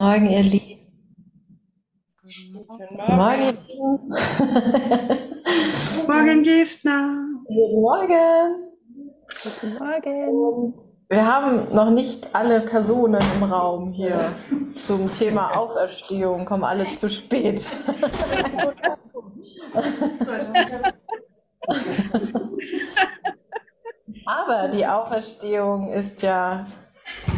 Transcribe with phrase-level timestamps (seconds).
[0.00, 0.78] Morgen, ihr Lieben.
[2.22, 4.12] Guten Morgen, ihr Lieben.
[6.06, 7.18] Morgen, Gestner.
[7.48, 8.68] Guten Morgen.
[9.42, 10.78] Guten Morgen.
[11.08, 14.32] Wir haben noch nicht alle Personen im Raum hier
[14.76, 17.68] zum Thema Auferstehung, kommen alle zu spät.
[24.26, 26.68] Aber die Auferstehung ist ja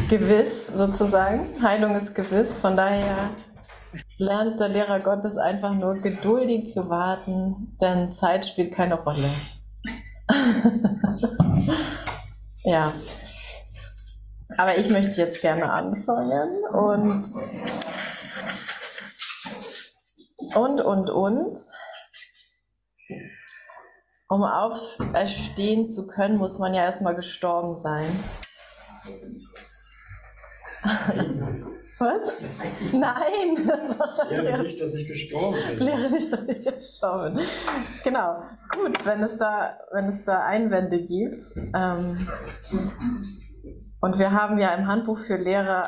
[0.09, 1.45] gewiss sozusagen.
[1.62, 2.61] Heilung ist gewiss.
[2.61, 3.30] Von daher
[4.18, 9.31] lernt der Lehrer Gottes einfach nur geduldig zu warten, denn Zeit spielt keine Rolle.
[12.64, 12.93] ja.
[14.58, 17.25] Aber ich möchte jetzt gerne anfangen und
[20.54, 21.59] und und und.
[24.29, 28.07] Um auferstehen zu können, muss man ja erstmal gestorben sein.
[31.98, 32.92] Was?
[32.92, 33.69] Nein!
[33.98, 35.86] Das Lehre nicht, dass ich gestorben bin.
[35.86, 37.47] Lehre nicht, dass ich gestorben bin.
[38.05, 38.42] Genau.
[38.75, 41.41] Gut, wenn es da, wenn es da Einwände gibt.
[41.75, 42.17] Ähm,
[44.00, 45.83] und wir haben ja im Handbuch für Lehrer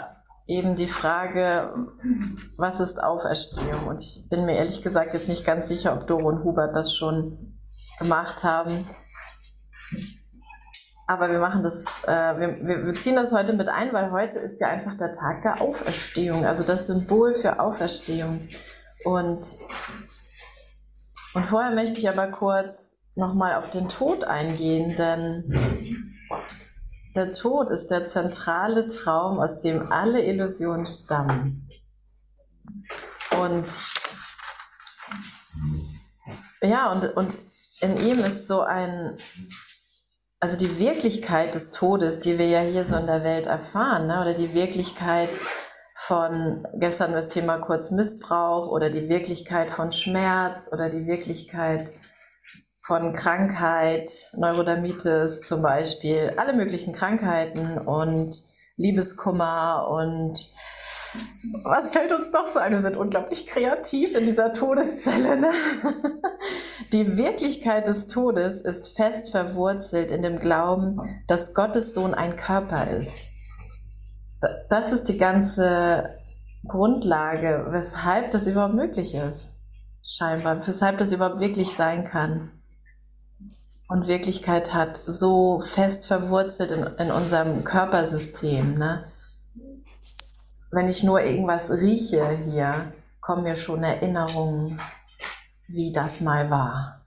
[0.47, 1.73] eben die Frage,
[2.59, 3.87] was ist Auferstehung?
[3.87, 6.95] Und ich bin mir ehrlich gesagt jetzt nicht ganz sicher, ob Doro und Hubert das
[6.95, 7.59] schon
[7.99, 8.85] gemacht haben.
[11.13, 14.63] Aber wir machen das, äh, wir, wir ziehen das heute mit ein, weil heute ist
[14.63, 18.41] ja einfach der Tag der Auferstehung, also das Symbol für Auferstehung.
[19.05, 19.45] Und,
[21.35, 25.55] und vorher möchte ich aber kurz nochmal auf den Tod eingehen, denn
[27.15, 31.69] der Tod ist der zentrale Traum, aus dem alle Illusionen stammen.
[33.39, 33.67] Und
[36.63, 37.37] ja, und, und
[37.83, 39.19] in ihm ist so ein,
[40.43, 44.21] also die Wirklichkeit des Todes, die wir ja hier so in der Welt erfahren, ne?
[44.21, 45.31] oder die Wirklichkeit
[45.95, 51.87] von, gestern das Thema kurz Missbrauch, oder die Wirklichkeit von Schmerz, oder die Wirklichkeit
[52.81, 58.37] von Krankheit, Neurodermitis zum Beispiel, alle möglichen Krankheiten und
[58.77, 60.35] Liebeskummer und
[61.65, 62.73] was fällt uns doch so ein?
[62.73, 65.41] Wir sind unglaublich kreativ in dieser Todeszelle.
[65.41, 65.51] Ne?
[66.93, 72.91] Die Wirklichkeit des Todes ist fest verwurzelt in dem Glauben, dass Gottes Sohn ein Körper
[72.91, 73.31] ist.
[74.69, 76.05] Das ist die ganze
[76.67, 79.55] Grundlage, weshalb das überhaupt möglich ist.
[80.05, 82.51] Scheinbar, weshalb das überhaupt wirklich sein kann.
[83.89, 88.79] Und Wirklichkeit hat so fest verwurzelt in, in unserem Körpersystem.
[88.79, 89.05] Ne?
[90.73, 94.81] Wenn ich nur irgendwas rieche hier, kommen mir schon Erinnerungen
[95.69, 97.07] wie das mal war,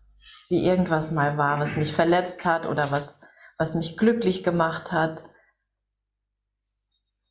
[0.50, 3.22] wie irgendwas mal war, was mich verletzt hat oder was,
[3.58, 5.24] was mich glücklich gemacht hat.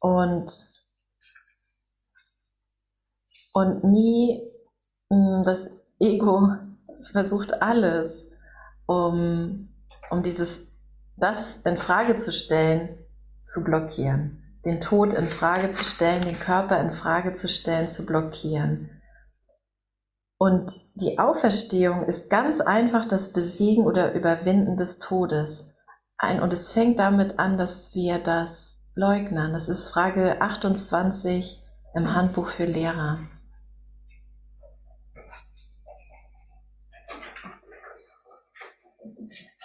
[0.00, 0.52] Und,
[3.52, 4.40] und nie
[5.10, 6.48] hm, das Ego
[7.12, 8.32] versucht alles,
[8.86, 9.68] um,
[10.10, 10.66] um dieses,
[11.16, 12.98] das in Frage zu stellen,
[13.40, 14.43] zu blockieren.
[14.64, 18.90] Den Tod in Frage zu stellen, den Körper in Frage zu stellen, zu blockieren.
[20.38, 25.74] Und die Auferstehung ist ganz einfach das Besiegen oder Überwinden des Todes.
[26.16, 29.52] Ein, und es fängt damit an, dass wir das leugnen.
[29.52, 31.62] Das ist Frage 28
[31.94, 33.18] im Handbuch für Lehrer.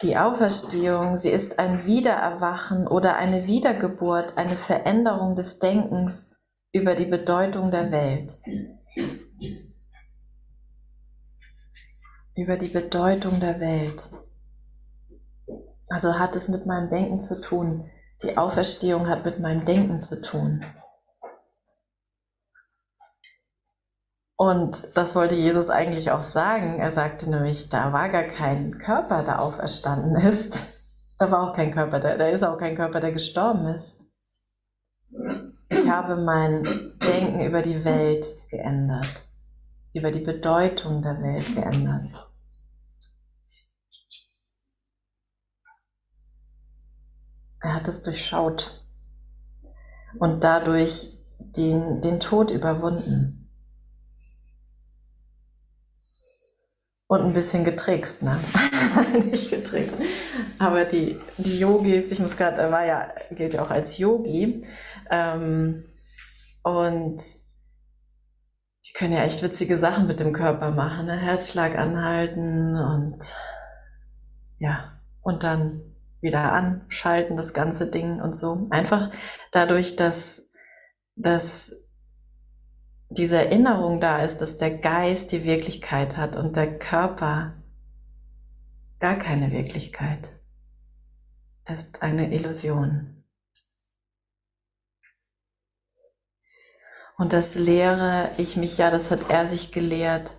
[0.02, 6.38] Die Auferstehung, sie ist ein Wiedererwachen oder eine Wiedergeburt, eine Veränderung des Denkens
[6.72, 8.38] über die Bedeutung der Welt.
[12.40, 14.10] über die Bedeutung der Welt.
[15.90, 17.90] Also hat es mit meinem Denken zu tun.
[18.24, 20.64] Die Auferstehung hat mit meinem Denken zu tun.
[24.42, 26.80] Und das wollte Jesus eigentlich auch sagen.
[26.80, 30.64] Er sagte nämlich, da war gar kein Körper, der auferstanden ist.
[31.18, 34.00] Da war auch kein Körper, da, da ist auch kein Körper, der gestorben ist.
[35.68, 36.64] Ich habe mein
[37.06, 39.28] Denken über die Welt geändert,
[39.92, 42.08] über die Bedeutung der Welt geändert.
[47.60, 48.86] Er hat es durchschaut
[50.18, 51.18] und dadurch
[51.58, 53.39] den, den Tod überwunden.
[57.12, 58.40] Und ein bisschen getrickst, ne?
[59.32, 59.96] Nicht getrickst.
[60.60, 64.64] Aber die, die Yogis, ich muss gerade, er war ja, gilt ja auch als Yogi.
[65.10, 65.86] Ähm,
[66.62, 67.18] und
[68.86, 71.18] die können ja echt witzige Sachen mit dem Körper machen, ne?
[71.18, 73.18] Herzschlag anhalten und
[74.60, 74.84] ja,
[75.24, 75.82] und dann
[76.22, 78.68] wieder anschalten, das ganze Ding und so.
[78.70, 79.10] Einfach
[79.52, 80.52] dadurch, dass,
[81.16, 81.89] dass
[83.10, 87.56] diese Erinnerung da ist, dass der Geist die Wirklichkeit hat und der Körper
[89.00, 90.40] gar keine Wirklichkeit,
[91.66, 93.24] ist eine Illusion.
[97.18, 100.38] Und das lehre ich mich ja, das hat er sich gelehrt,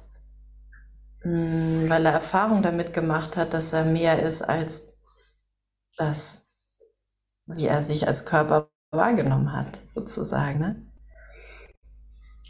[1.22, 4.98] hm, weil er Erfahrung damit gemacht hat, dass er mehr ist als
[5.96, 6.48] das,
[7.46, 10.58] wie er sich als Körper wahrgenommen hat, sozusagen.
[10.58, 10.89] Ne?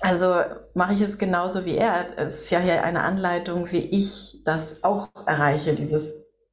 [0.01, 0.43] Also
[0.75, 2.19] mache ich es genauso wie er.
[2.19, 6.13] Es ist ja hier eine Anleitung, wie ich das auch erreiche, dieses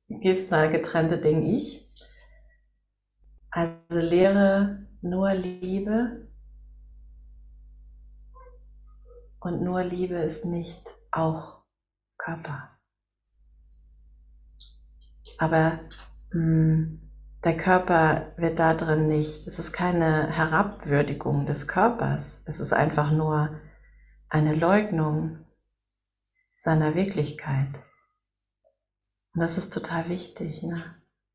[0.10, 1.86] Gestner getrennte Ding ich.
[3.50, 6.28] Also lehre nur Liebe
[9.40, 11.64] und nur Liebe ist nicht auch
[12.18, 12.78] Körper.
[15.38, 15.80] Aber
[16.32, 17.07] mh, hm,
[17.44, 23.12] der Körper wird da drin nicht, es ist keine Herabwürdigung des Körpers, es ist einfach
[23.12, 23.60] nur
[24.30, 25.40] eine Leugnung
[26.58, 27.70] seiner Wirklichkeit.
[29.34, 30.82] Und das ist total wichtig, ne?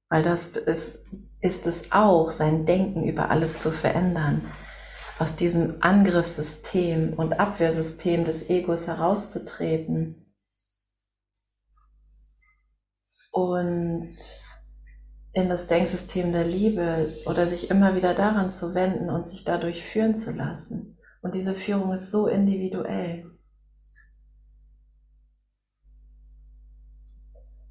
[0.08, 1.06] weil das ist,
[1.40, 4.43] ist es auch, sein Denken über alles zu verändern,
[5.19, 10.34] aus diesem Angriffssystem und Abwehrsystem des Egos herauszutreten
[13.31, 14.16] und
[15.34, 19.82] in das Denksystem der Liebe oder sich immer wieder daran zu wenden und sich dadurch
[19.82, 20.99] führen zu lassen.
[21.23, 23.31] Und diese Führung ist so individuell.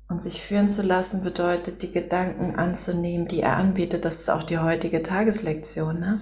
[0.08, 4.04] Und sich führen zu lassen bedeutet, die Gedanken anzunehmen, die er anbietet.
[4.06, 6.00] Das ist auch die heutige Tageslektion.
[6.00, 6.22] Ne?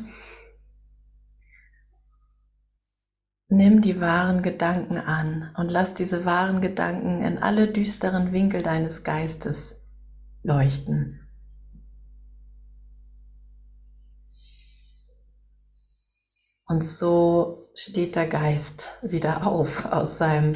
[3.47, 9.03] Nimm die wahren Gedanken an und lass diese wahren Gedanken in alle düsteren Winkel deines
[9.03, 9.81] Geistes
[10.44, 11.19] leuchten.
[16.69, 20.54] Und so steht der Geist wieder auf aus seinem,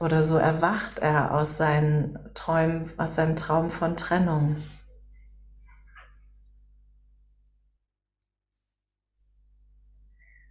[0.00, 4.56] oder so erwacht er aus seinen Träumen, aus seinem Traum von Trennung.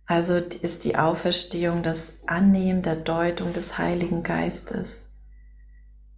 [0.05, 5.05] Also ist die Auferstehung das Annehmen der Deutung des Heiligen Geistes.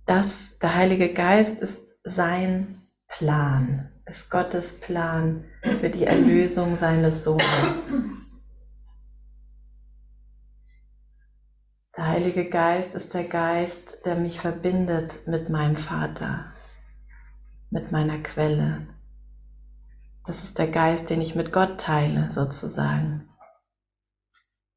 [0.05, 2.67] Das, der Heilige Geist ist sein
[3.07, 5.45] Plan, ist Gottes Plan
[5.79, 7.87] für die Erlösung seines Sohnes.
[11.97, 16.43] Der Heilige Geist ist der Geist, der mich verbindet mit meinem Vater,
[17.69, 18.85] mit meiner Quelle.
[20.25, 23.29] Das ist der Geist, den ich mit Gott teile, sozusagen.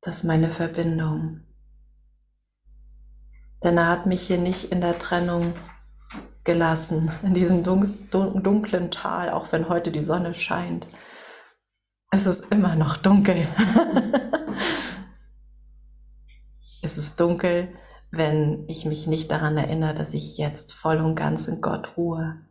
[0.00, 1.40] Das ist meine Verbindung.
[3.64, 5.54] Denn er hat mich hier nicht in der Trennung
[6.44, 10.86] gelassen, in diesem dunklen Tal, auch wenn heute die Sonne scheint.
[12.12, 13.48] Es ist immer noch dunkel.
[16.80, 17.76] Es ist dunkel,
[18.10, 22.46] wenn ich mich nicht daran erinnere, dass ich jetzt voll und ganz in Gott ruhe.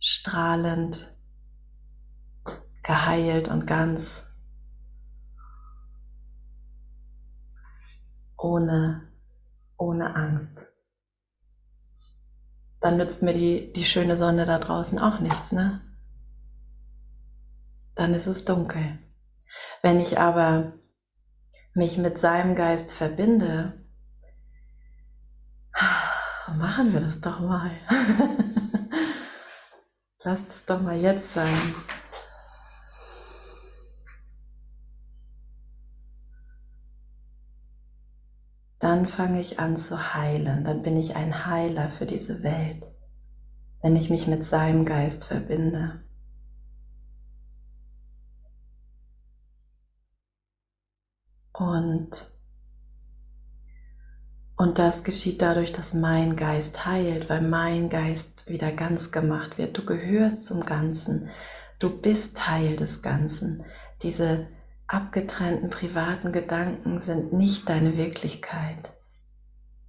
[0.00, 1.14] Strahlend,
[2.82, 4.34] geheilt und ganz.
[8.38, 9.12] Ohne,
[9.76, 10.66] ohne Angst.
[12.80, 15.80] Dann nützt mir die, die schöne Sonne da draußen auch nichts, ne?
[17.94, 18.98] Dann ist es dunkel.
[19.82, 20.77] Wenn ich aber
[21.78, 23.72] mich mit seinem Geist verbinde,
[26.58, 27.70] machen wir das doch mal.
[30.24, 31.56] Lasst es doch mal jetzt sein.
[38.80, 40.64] Dann fange ich an zu heilen.
[40.64, 42.84] Dann bin ich ein Heiler für diese Welt,
[43.82, 46.00] wenn ich mich mit seinem Geist verbinde.
[51.58, 52.10] Und,
[54.56, 59.76] und das geschieht dadurch, dass mein Geist heilt, weil mein Geist wieder ganz gemacht wird.
[59.76, 61.30] Du gehörst zum Ganzen.
[61.80, 63.64] Du bist Teil des Ganzen.
[64.02, 64.46] Diese
[64.86, 68.92] abgetrennten privaten Gedanken sind nicht deine Wirklichkeit.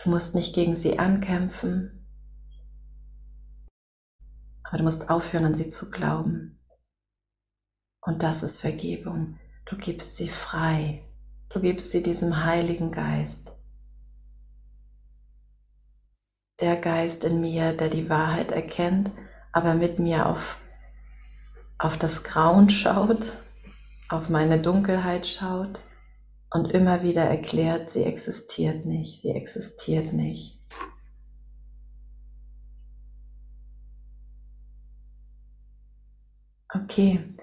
[0.04, 2.08] Du musst nicht gegen sie ankämpfen,
[4.64, 6.60] aber du musst aufhören, an sie zu glauben.
[8.02, 9.38] Und das ist Vergebung.
[9.66, 11.06] Du gibst sie frei.
[11.50, 13.54] Du gibst sie diesem Heiligen Geist.
[16.60, 19.12] Der Geist in mir, der die Wahrheit erkennt,
[19.52, 20.58] aber mit mir auf,
[21.80, 23.38] auf das Grauen schaut,
[24.10, 25.80] auf meine Dunkelheit schaut
[26.52, 30.60] und immer wieder erklärt, sie existiert nicht, sie existiert nicht.
[36.76, 37.36] Okay,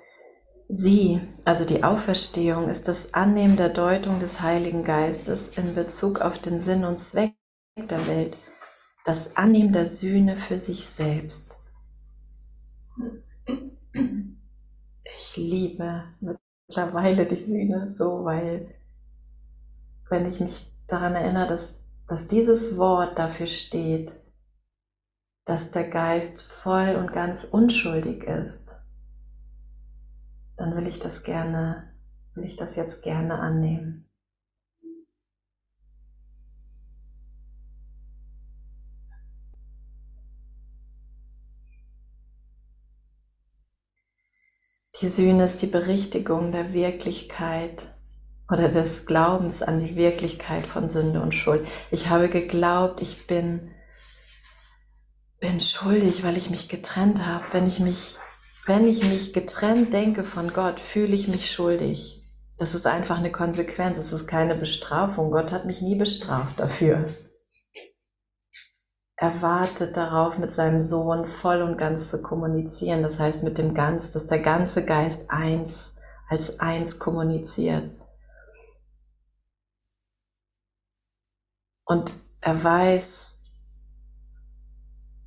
[0.69, 6.39] Sie, also die Auferstehung, ist das Annehmen der Deutung des Heiligen Geistes in Bezug auf
[6.39, 7.35] den Sinn und Zweck
[7.79, 8.37] der Welt,
[9.05, 11.55] das Annehmen der Sühne für sich selbst.
[15.19, 16.05] Ich liebe
[16.69, 18.75] mittlerweile die Sühne so, weil
[20.09, 24.15] wenn ich mich daran erinnere, dass, dass dieses Wort dafür steht,
[25.45, 28.86] dass der Geist voll und ganz unschuldig ist,
[30.57, 31.93] dann will ich das gerne,
[32.35, 34.07] will ich das jetzt gerne annehmen.
[45.03, 47.89] Die Sühne ist die Berichtigung der Wirklichkeit
[48.51, 51.67] oder des Glaubens an die Wirklichkeit von Sünde und Schuld.
[51.91, 53.73] Ich habe geglaubt, ich bin,
[55.39, 57.45] bin schuldig, weil ich mich getrennt habe.
[57.53, 58.17] Wenn ich mich,
[58.67, 62.23] wenn ich mich getrennt denke von Gott, fühle ich mich schuldig.
[62.59, 63.99] Das ist einfach eine Konsequenz.
[63.99, 65.31] Es ist keine Bestrafung.
[65.31, 67.07] Gott hat mich nie bestraft dafür.
[69.19, 73.03] Er wartet darauf, mit seinem Sohn voll und ganz zu kommunizieren.
[73.03, 75.97] Das heißt, mit dem Ganz, dass der ganze Geist eins,
[76.29, 77.91] als eins kommuniziert.
[81.85, 83.85] Und er weiß,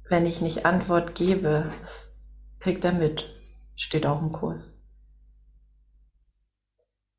[0.09, 1.71] wenn ich nicht Antwort gebe,
[2.59, 3.35] kriegt er mit.
[3.75, 4.83] Steht auch im Kurs.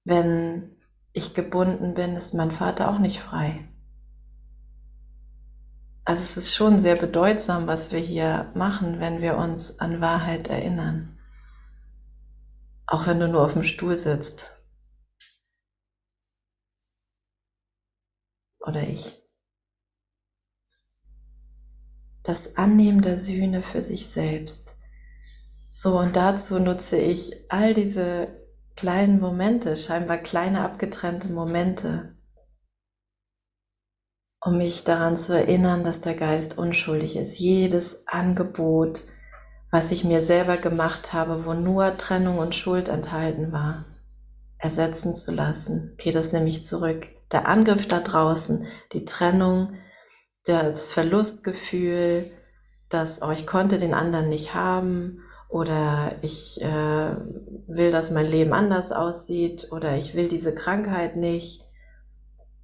[0.04, 0.76] Wenn
[1.12, 3.66] ich gebunden bin, ist mein Vater auch nicht frei.
[6.04, 10.48] Also es ist schon sehr bedeutsam, was wir hier machen, wenn wir uns an Wahrheit
[10.48, 11.16] erinnern.
[12.86, 14.50] Auch wenn du nur auf dem Stuhl sitzt.
[18.58, 19.16] Oder ich.
[22.22, 24.74] Das Annehmen der Sühne für sich selbst.
[25.72, 28.26] So, und dazu nutze ich all diese
[28.74, 32.16] kleinen Momente, scheinbar kleine abgetrennte Momente,
[34.40, 37.38] um mich daran zu erinnern, dass der Geist unschuldig ist.
[37.38, 39.04] Jedes Angebot,
[39.70, 43.84] was ich mir selber gemacht habe, wo nur Trennung und Schuld enthalten war,
[44.58, 45.92] ersetzen zu lassen.
[45.92, 47.06] Okay, das nehme ich zurück.
[47.30, 49.74] Der Angriff da draußen, die Trennung,
[50.46, 52.28] das Verlustgefühl,
[52.88, 57.16] dass oh, ich konnte den anderen nicht haben oder ich äh,
[57.66, 61.64] will, dass mein Leben anders aussieht oder ich will diese Krankheit nicht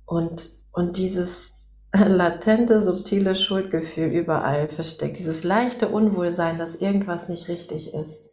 [0.04, 5.18] und und dieses latente, subtile Schuldgefühl überall versteckt.
[5.18, 8.30] Dieses leichte Unwohlsein, dass irgendwas nicht richtig ist.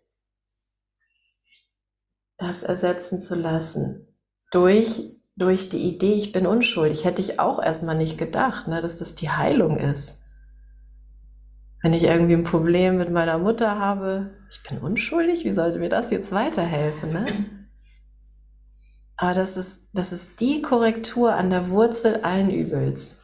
[2.38, 4.07] Das ersetzen zu lassen.
[4.51, 9.00] Durch, durch die Idee, ich bin unschuldig, hätte ich auch erstmal nicht gedacht, ne, dass
[9.00, 10.19] das die Heilung ist.
[11.81, 15.89] Wenn ich irgendwie ein Problem mit meiner Mutter habe, ich bin unschuldig, wie sollte mir
[15.89, 17.12] das jetzt weiterhelfen?
[17.12, 17.25] Ne?
[19.17, 23.24] Aber das ist, das ist die Korrektur an der Wurzel allen Übels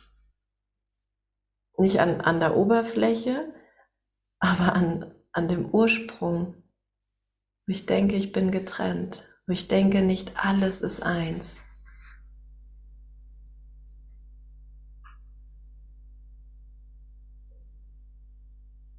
[1.79, 3.53] nicht an, an der Oberfläche,
[4.39, 6.55] aber an, an dem Ursprung,
[7.65, 11.63] wo ich denke, ich bin getrennt, wo ich denke, nicht alles ist eins.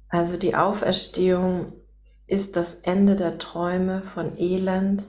[0.09, 1.80] Also die Auferstehung
[2.31, 5.03] ist das Ende der Träume von Elend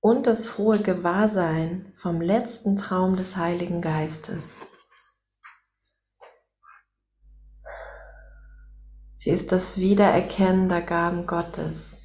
[0.00, 4.56] und das frohe Gewahrsein vom letzten Traum des Heiligen Geistes.
[9.12, 11.98] Sie ist das Wiedererkennen der Gaben Gottes.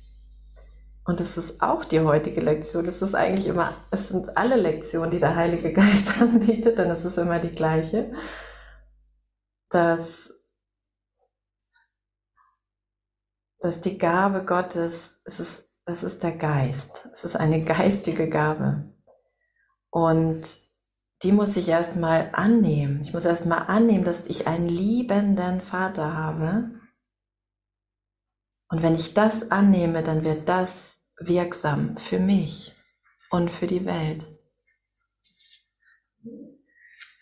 [1.05, 2.87] Und es ist auch die heutige Lektion.
[2.87, 7.03] Es ist eigentlich immer, es sind alle Lektionen, die der Heilige Geist anbietet, denn es
[7.05, 8.13] ist immer die gleiche.
[9.69, 10.32] Dass,
[13.63, 17.09] dass die Gabe Gottes, es ist, es ist der Geist.
[17.13, 18.93] Es ist eine geistige Gabe.
[19.89, 20.41] Und
[21.23, 23.01] die muss ich erstmal annehmen.
[23.01, 26.71] Ich muss erstmal annehmen, dass ich einen liebenden Vater habe
[28.73, 32.73] und wenn ich das annehme, dann wird das wirksam für mich
[33.29, 34.25] und für die Welt.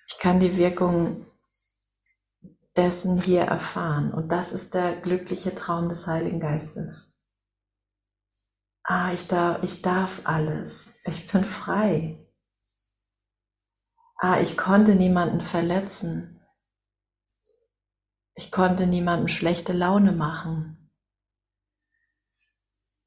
[0.07, 1.25] Ich kann die Wirkung
[2.75, 4.13] dessen hier erfahren.
[4.13, 7.17] Und das ist der glückliche Traum des Heiligen Geistes.
[8.83, 10.99] Ah, ich darf, ich darf alles.
[11.05, 12.17] Ich bin frei.
[14.17, 16.39] Ah, ich konnte niemanden verletzen.
[18.35, 20.91] Ich konnte niemandem schlechte Laune machen.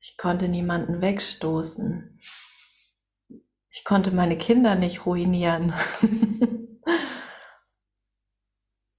[0.01, 2.19] Ich konnte niemanden wegstoßen.
[3.71, 5.73] Ich konnte meine Kinder nicht ruinieren.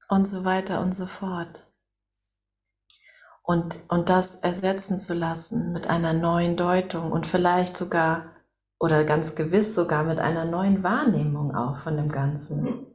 [0.10, 1.66] und so weiter und so fort.
[3.46, 8.34] und, und das ersetzen zu lassen mit einer neuen Deutung und vielleicht sogar
[8.80, 12.88] oder ganz gewiss sogar mit einer neuen Wahrnehmung auch von dem Ganzen.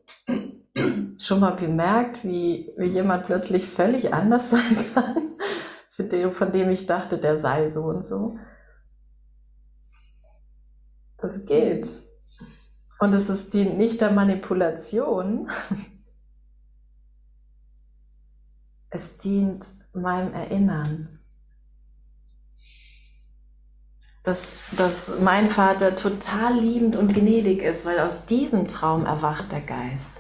[1.19, 7.19] Schon mal bemerkt, wie, wie jemand plötzlich völlig anders sein kann, von dem ich dachte,
[7.19, 8.38] der sei so und so.
[11.19, 11.88] Das geht.
[12.99, 15.50] Und es ist die nicht der Manipulation.
[18.90, 21.09] Es dient meinem Erinnern.
[24.25, 29.62] Dass, dass mein Vater total liebend und gnädig ist, weil aus diesem Traum erwacht der
[29.62, 30.11] Geist.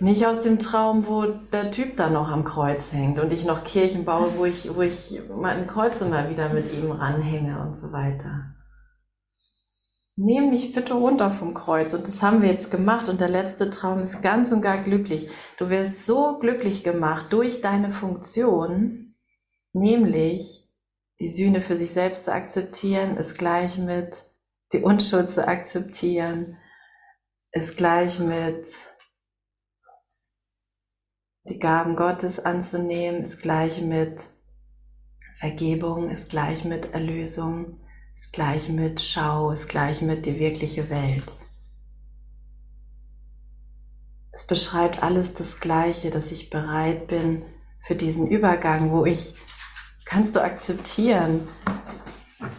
[0.00, 3.64] Nicht aus dem Traum, wo der Typ da noch am Kreuz hängt und ich noch
[3.64, 7.90] Kirchen baue, wo ich, wo ich mein Kreuz immer wieder mit ihm ranhänge und so
[7.90, 8.54] weiter.
[10.20, 11.94] Nehm mich bitte runter vom Kreuz.
[11.94, 13.08] Und das haben wir jetzt gemacht.
[13.08, 15.30] Und der letzte Traum ist ganz und gar glücklich.
[15.58, 19.14] Du wirst so glücklich gemacht durch deine Funktion,
[19.72, 20.70] nämlich
[21.20, 24.24] die Sühne für sich selbst zu akzeptieren, ist gleich mit
[24.72, 26.56] die Unschuld zu akzeptieren,
[27.52, 28.66] ist gleich mit
[31.44, 34.30] die Gaben Gottes anzunehmen, ist gleich mit
[35.38, 37.80] Vergebung, ist gleich mit Erlösung,
[38.18, 41.32] ist gleich mit Schau, ist gleich mit die wirkliche Welt.
[44.32, 47.44] Es beschreibt alles das Gleiche, dass ich bereit bin
[47.78, 49.36] für diesen Übergang, wo ich,
[50.04, 51.46] kannst du akzeptieren,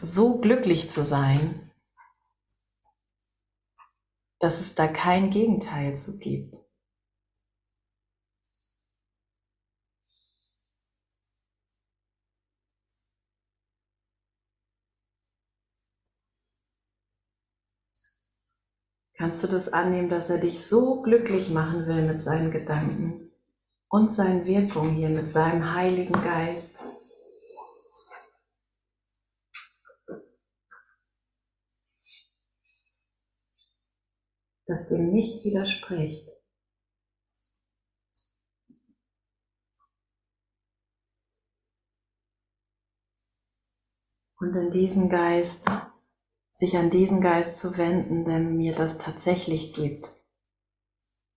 [0.02, 1.70] so glücklich zu sein,
[4.40, 6.56] dass es da kein Gegenteil zu gibt.
[19.20, 23.30] Kannst du das annehmen, dass er dich so glücklich machen will mit seinen Gedanken
[23.90, 26.86] und seinen Wirkungen hier, mit seinem Heiligen Geist?
[34.68, 36.30] Dass dem nichts widerspricht.
[44.38, 45.70] Und in diesem Geist
[46.60, 50.12] sich an diesen Geist zu wenden, der mir das tatsächlich gibt,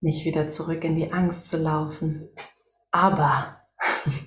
[0.00, 2.28] mich wieder zurück in die Angst zu laufen.
[2.90, 3.64] Aber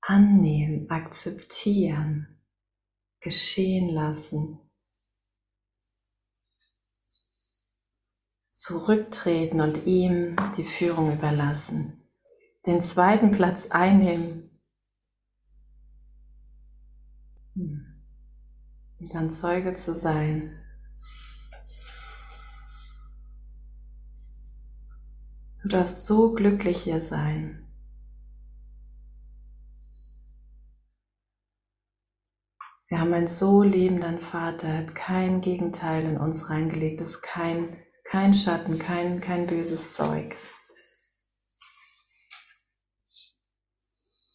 [0.00, 2.42] annehmen, akzeptieren,
[3.20, 4.58] geschehen lassen,
[8.50, 11.96] zurücktreten und ihm die Führung überlassen,
[12.66, 14.60] den zweiten Platz einnehmen.
[17.54, 17.87] Hm
[19.00, 20.58] und dann Zeuge zu sein.
[25.62, 27.64] Du darfst so glücklich hier sein.
[32.88, 37.68] Wir haben einen so liebenden Vater, hat kein Gegenteil in uns reingelegt, ist kein,
[38.04, 40.34] kein Schatten, kein, kein böses Zeug.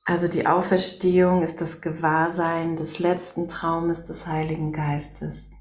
[0.06, 5.52] Also die Auferstehung ist das Gewahrsein des letzten Traumes des Heiligen Geistes.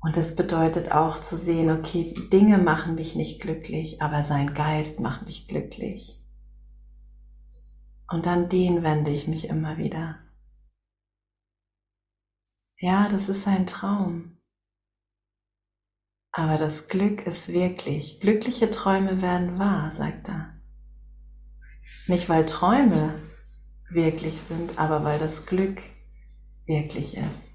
[0.00, 5.00] Und das bedeutet auch zu sehen, okay, Dinge machen mich nicht glücklich, aber sein Geist
[5.00, 6.24] macht mich glücklich.
[8.10, 10.18] Und an den wende ich mich immer wieder.
[12.78, 14.38] Ja, das ist ein Traum.
[16.30, 18.20] Aber das Glück ist wirklich.
[18.20, 20.54] Glückliche Träume werden wahr, sagt er.
[22.06, 23.12] Nicht weil Träume
[23.90, 25.78] wirklich sind, aber weil das Glück
[26.66, 27.52] wirklich ist.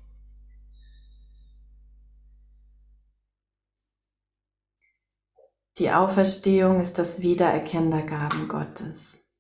[5.79, 9.31] Die Auferstehung ist das Wiedererkennen der Gaben Gottes.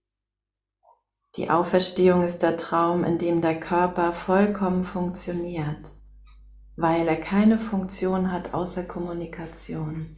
[1.35, 5.95] Die Auferstehung ist der Traum, in dem der Körper vollkommen funktioniert,
[6.75, 10.15] weil er keine Funktion hat außer Kommunikation.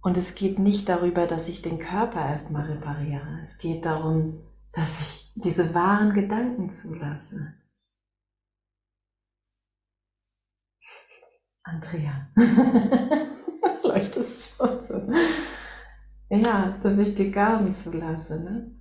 [0.00, 3.40] Und es geht nicht darüber, dass ich den Körper erstmal repariere.
[3.42, 4.38] Es geht darum,
[4.74, 7.54] dass ich diese wahren Gedanken zulasse.
[11.64, 12.28] Andrea,
[13.82, 15.12] leuchtet schon so.
[16.30, 18.40] Ja, dass ich die Gaben zulasse.
[18.40, 18.74] Ne?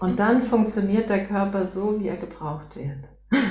[0.00, 3.04] Und dann funktioniert der Körper so, wie er gebraucht wird,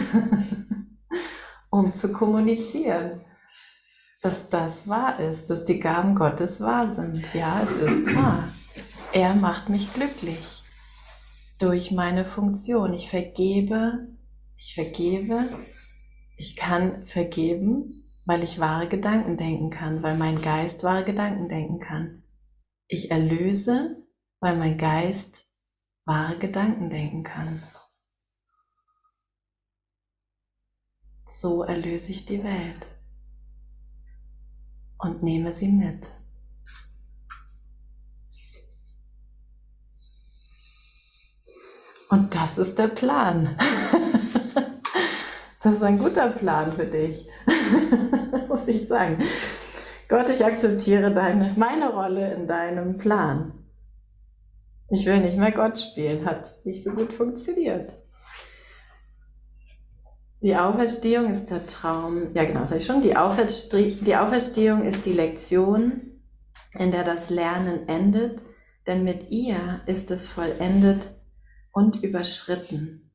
[1.69, 3.21] um zu kommunizieren
[4.21, 7.25] dass das wahr ist, dass die Gaben Gottes wahr sind.
[7.33, 8.43] Ja, es ist wahr.
[9.13, 10.63] Er macht mich glücklich
[11.59, 12.93] durch meine Funktion.
[12.93, 14.07] Ich vergebe,
[14.57, 15.41] ich vergebe,
[16.35, 21.79] ich kann vergeben, weil ich wahre Gedanken denken kann, weil mein Geist wahre Gedanken denken
[21.79, 22.23] kann.
[22.87, 24.05] Ich erlöse,
[24.39, 25.45] weil mein Geist
[26.05, 27.63] wahre Gedanken denken kann.
[31.25, 32.98] So erlöse ich die Welt
[34.99, 36.11] und nehme sie mit.
[42.09, 43.55] Und das ist der Plan.
[45.61, 47.27] Das ist ein guter Plan für dich,
[48.47, 49.21] muss ich sagen.
[50.07, 53.51] Gott, ich akzeptiere deine, meine Rolle in deinem Plan.
[54.89, 57.91] Ich will nicht mehr Gott spielen, hat nicht so gut funktioniert.
[60.41, 63.13] Die Auferstehung ist der Traum, ja genau, sag ich schon, die,
[64.01, 66.01] die Auferstehung ist die Lektion,
[66.75, 68.41] in der das Lernen endet,
[68.87, 71.11] denn mit ihr ist es vollendet
[71.73, 73.11] und überschritten.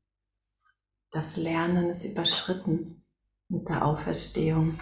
[1.13, 3.03] Das Lernen ist überschritten
[3.49, 4.79] mit der Auferstehung.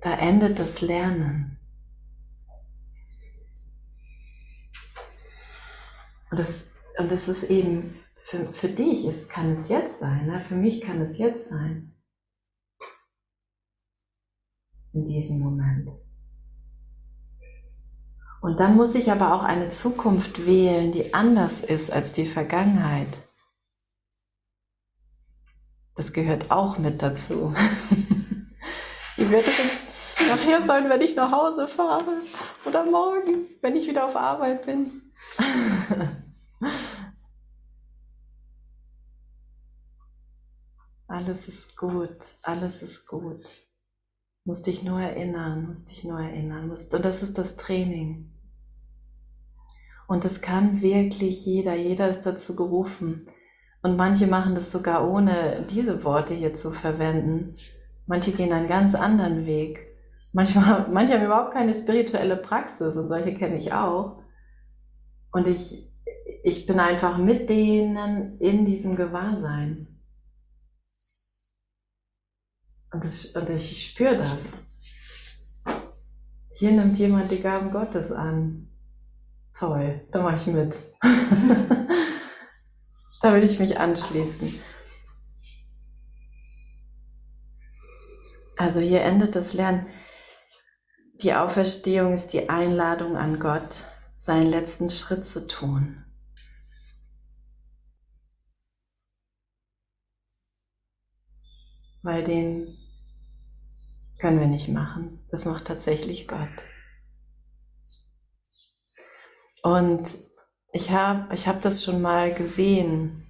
[0.00, 1.58] Da endet das Lernen.
[6.30, 10.42] Und das, und das ist eben, für, für dich ist, kann es jetzt sein, ne?
[10.48, 11.94] für mich kann es jetzt sein.
[14.94, 15.90] In diesem Moment.
[18.40, 23.18] Und dann muss ich aber auch eine Zukunft wählen, die anders ist als die Vergangenheit.
[25.94, 27.54] Das gehört auch mit dazu.
[29.16, 32.22] Wie wird es nachher sein, wenn ich nach Hause fahre?
[32.64, 34.90] Oder morgen, wenn ich wieder auf Arbeit bin?
[41.06, 43.42] Alles ist gut, alles ist gut.
[44.44, 46.70] Musst dich nur erinnern, musst dich nur erinnern.
[46.70, 48.30] und das ist das Training.
[50.06, 53.26] Und das kann wirklich jeder, jeder ist dazu gerufen.
[53.82, 57.54] Und manche machen das sogar ohne diese Worte hier zu verwenden.
[58.06, 59.94] Manche gehen einen ganz anderen Weg.
[60.32, 64.22] Manchmal, manche haben überhaupt keine spirituelle Praxis und solche kenne ich auch.
[65.32, 65.92] Und ich,
[66.42, 69.93] ich bin einfach mit denen in diesem Gewahrsein.
[72.94, 74.66] Und, das, und ich spüre das.
[76.54, 78.68] Hier nimmt jemand die Gaben Gottes an.
[79.52, 80.76] Toll, da mache ich mit.
[83.20, 84.54] da will ich mich anschließen.
[88.58, 89.88] Also hier endet das Lernen.
[91.20, 93.82] Die Auferstehung ist die Einladung an Gott,
[94.14, 96.04] seinen letzten Schritt zu tun.
[102.02, 102.78] Weil den
[104.24, 105.22] können wir nicht machen.
[105.30, 106.48] Das macht tatsächlich Gott.
[109.62, 110.16] Und
[110.72, 113.22] ich habe ich hab das schon mal gesehen,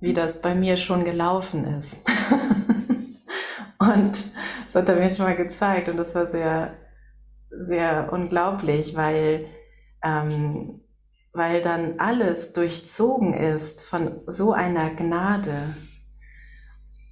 [0.00, 1.98] wie das bei mir schon gelaufen ist.
[3.78, 4.18] und
[4.64, 6.76] das hat er mir schon mal gezeigt und das war sehr,
[7.50, 9.46] sehr unglaublich, weil,
[10.02, 10.80] ähm,
[11.32, 15.72] weil dann alles durchzogen ist von so einer Gnade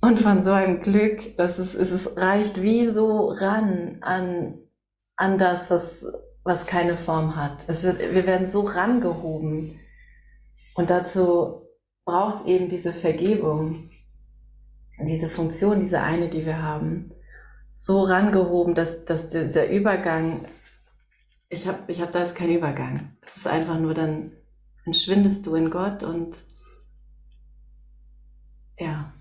[0.00, 4.58] und von so einem Glück, dass es, es reicht wie so ran an,
[5.16, 6.06] an das, was,
[6.44, 7.68] was keine Form hat.
[7.68, 9.78] Es wird, wir werden so rangehoben.
[10.74, 11.62] Und dazu
[12.04, 13.82] braucht es eben diese Vergebung,
[15.00, 17.12] diese Funktion, diese eine, die wir haben,
[17.74, 20.40] so rangehoben, dass, dass dieser Übergang,
[21.48, 23.16] ich habe ich hab da ist kein Übergang.
[23.20, 24.32] Es ist einfach nur, dann
[24.84, 26.44] entschwindest du in Gott und
[28.78, 29.12] ja.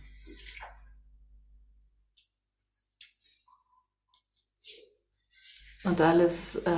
[5.88, 6.72] Und alles, äh,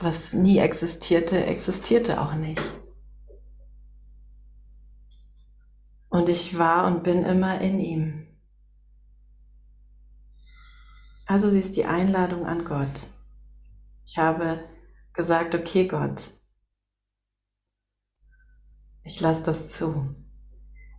[0.00, 2.60] was nie existierte, existierte auch nicht.
[6.08, 8.26] Und ich war und bin immer in ihm.
[11.26, 13.06] Also sie ist die Einladung an Gott.
[14.04, 14.58] Ich habe
[15.12, 16.30] gesagt, okay Gott,
[19.04, 20.16] ich lasse das zu.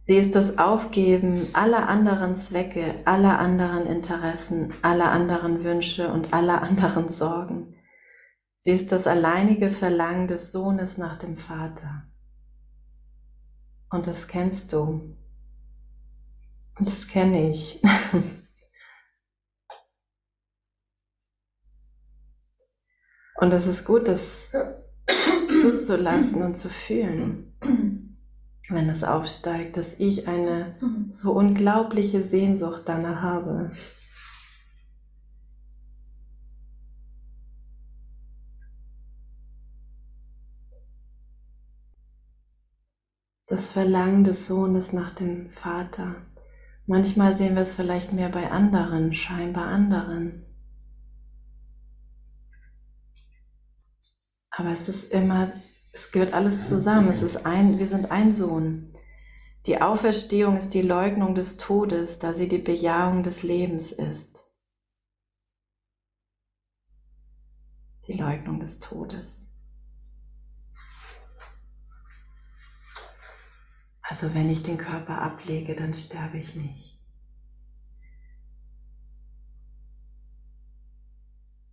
[0.10, 6.63] Sie ist das Aufgeben aller anderen Zwecke, aller anderen Interessen, aller anderen Wünsche und aller
[6.63, 7.76] anderen Sorgen.
[8.56, 12.08] Sie ist das alleinige Verlangen des Sohnes nach dem Vater.
[13.91, 15.15] Und das kennst du.
[16.80, 17.80] Und das kenne ich.
[23.36, 24.54] Und es ist gut, das
[25.62, 28.09] zuzulassen und zu fühlen
[28.71, 31.10] wenn es aufsteigt, dass ich eine mhm.
[31.12, 33.71] so unglaubliche Sehnsucht danach habe.
[43.47, 46.15] Das Verlangen des Sohnes nach dem Vater,
[46.91, 50.43] Manchmal sehen wir es vielleicht mehr bei anderen, scheinbar anderen.
[54.49, 55.51] Aber es ist immer,
[55.93, 57.10] es gehört alles zusammen.
[57.10, 58.93] Es ist ein, wir sind ein Sohn.
[59.65, 64.54] Die Auferstehung ist die Leugnung des Todes, da sie die Bejahung des Lebens ist.
[68.08, 69.56] Die Leugnung des Todes.
[74.02, 76.99] Also wenn ich den Körper ablege, dann sterbe ich nicht.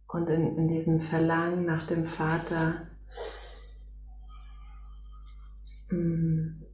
[0.08, 2.86] Und in, in diesem Verlangen nach dem Vater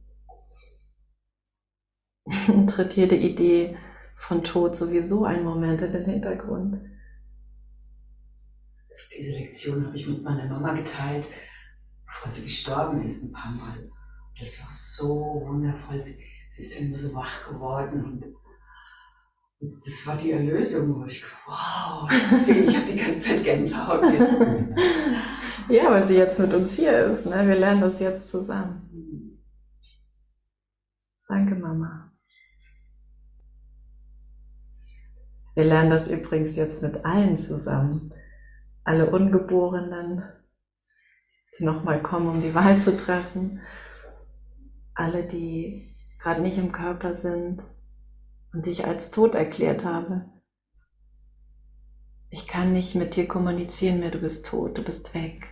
[2.67, 3.75] tritt jede Idee
[4.15, 6.79] von Tod sowieso einen Moment in den Hintergrund.
[9.17, 11.25] Diese Lektion habe ich mit meiner Mama geteilt,
[12.05, 13.91] bevor sie gestorben ist, ein paar Mal.
[14.39, 16.01] Das war so wundervoll.
[16.01, 16.17] Sie,
[16.49, 18.25] sie ist dann immer so wach geworden und,
[19.59, 24.79] und das war die Erlösung, wo ich wow, ich habe die ganze Zeit Gänsehaut jetzt.
[25.69, 27.25] ja, weil sie jetzt mit uns hier ist.
[27.25, 27.47] Ne?
[27.47, 28.89] Wir lernen das jetzt zusammen.
[31.33, 32.11] Danke, Mama.
[35.55, 38.13] Wir lernen das übrigens jetzt mit allen zusammen.
[38.83, 40.23] Alle Ungeborenen,
[41.57, 43.61] die nochmal kommen, um die Wahl zu treffen
[44.93, 47.63] alle, die gerade nicht im Körper sind
[48.53, 50.29] und die ich als tot erklärt habe.
[52.29, 55.47] Ich kann nicht mit dir kommunizieren mehr, du bist tot, du bist weg.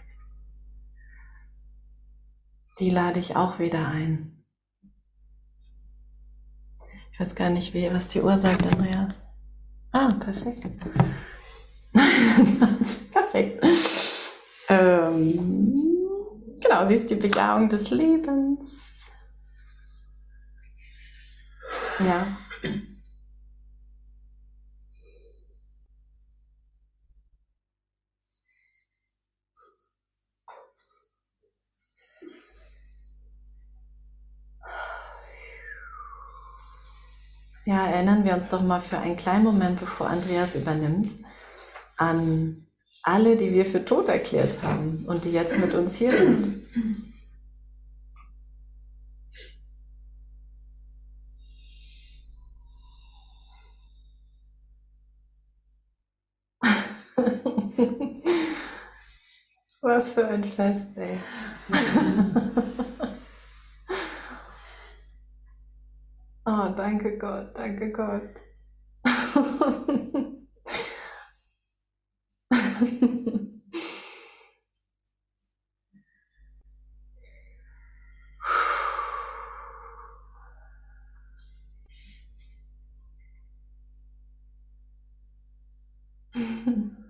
[2.78, 4.41] Die lade ich auch wieder ein.
[7.22, 9.14] Weiß gar nicht, wie, was die Uhr sagt, Andreas.
[9.92, 10.66] Ah, perfekt.
[13.12, 13.64] perfekt.
[14.68, 15.72] Ähm,
[16.60, 19.12] genau, sie ist die Bejahung des Lebens.
[22.00, 22.26] Ja.
[37.66, 41.12] Ja, erinnern wir uns doch mal für einen kleinen Moment, bevor Andreas übernimmt,
[41.98, 42.66] an
[43.04, 46.62] alle, die wir für tot erklärt haben und die jetzt mit uns hier sind.
[59.82, 61.20] Was für ein Fest, ey.
[66.52, 68.40] oh, danke Gott, danke Gott.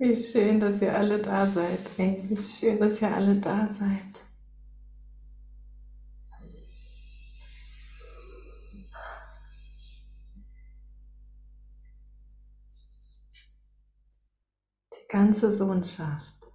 [0.00, 1.78] Wie schön, dass ihr alle da seid.
[1.98, 4.18] Ey, wie schön, dass ihr alle da seid.
[14.90, 16.46] Die ganze Sohnschaft.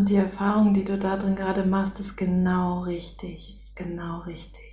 [0.00, 4.69] Und die Erfahrung, die du da drin gerade machst, ist genau richtig, ist genau richtig.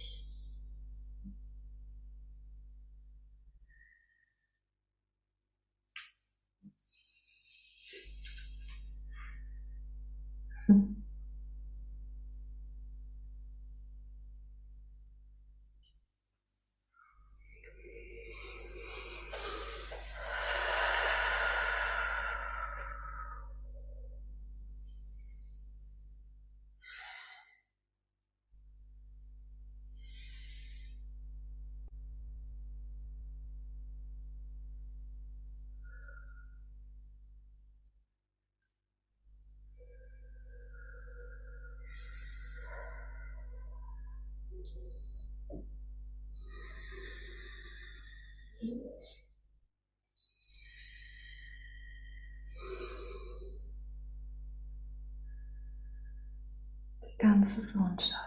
[57.47, 58.26] Ganze Sohnschaft.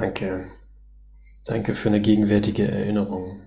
[0.00, 0.50] Danke.
[1.44, 3.38] Danke für eine gegenwärtige Erinnerung.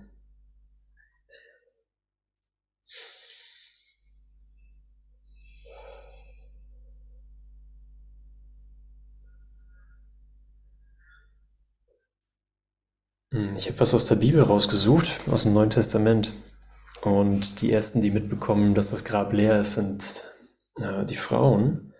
[13.32, 16.32] Hm, ich habe was aus der Bibel rausgesucht, aus dem Neuen Testament.
[17.02, 20.22] Und die ersten, die mitbekommen, dass das Grab leer ist, sind
[20.76, 21.92] äh, die Frauen.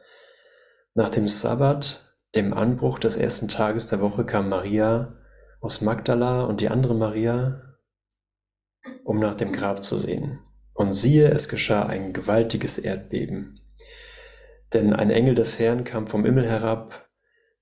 [0.94, 2.03] Nach dem Sabbat,
[2.34, 5.16] dem Anbruch des ersten Tages der Woche, kam Maria
[5.60, 7.78] aus Magdala und die andere Maria,
[9.04, 10.40] um nach dem Grab zu sehen.
[10.74, 13.60] Und siehe, es geschah ein gewaltiges Erdbeben.
[14.72, 17.08] Denn ein Engel des Herrn kam vom Himmel herab,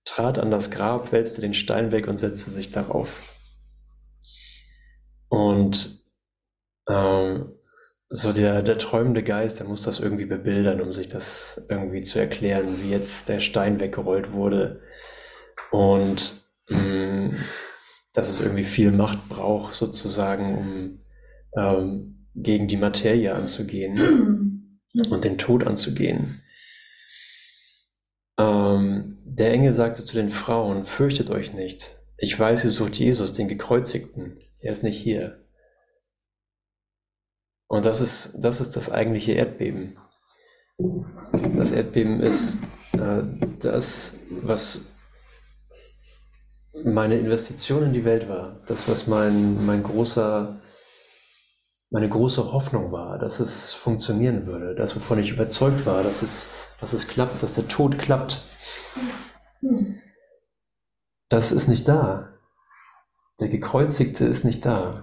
[0.05, 3.29] trat an das Grab, wälzte den Stein weg und setzte sich darauf.
[5.29, 6.07] Und
[6.89, 7.53] ähm,
[8.15, 12.19] so der, der träumende Geist, der muss das irgendwie bebildern, um sich das irgendwie zu
[12.19, 14.83] erklären, wie jetzt der Stein weggerollt wurde.
[15.71, 17.37] Und mh, mm,
[18.13, 21.01] dass es irgendwie viel Macht braucht, sozusagen, um
[21.57, 26.43] ähm, gegen die Materie anzugehen und den Tod anzugehen.
[28.39, 31.97] Ähm, der Engel sagte zu den Frauen, fürchtet euch nicht.
[32.19, 34.39] Ich weiß, ihr sucht Jesus, den Gekreuzigten.
[34.61, 35.42] Er ist nicht hier.
[37.73, 39.97] Und das ist, das ist das eigentliche Erdbeben.
[41.57, 42.59] Das Erdbeben ist
[42.93, 43.23] äh,
[43.61, 44.83] das, was
[46.85, 48.61] meine Investition in die Welt war.
[48.67, 50.55] Das, was mein, mein großer,
[51.91, 54.75] meine große Hoffnung war, dass es funktionieren würde.
[54.75, 58.49] Das, wovon ich überzeugt war, dass es, dass es klappt, dass der Tod klappt.
[61.31, 62.35] Das ist nicht da.
[63.41, 65.02] Der Gekreuzigte ist nicht da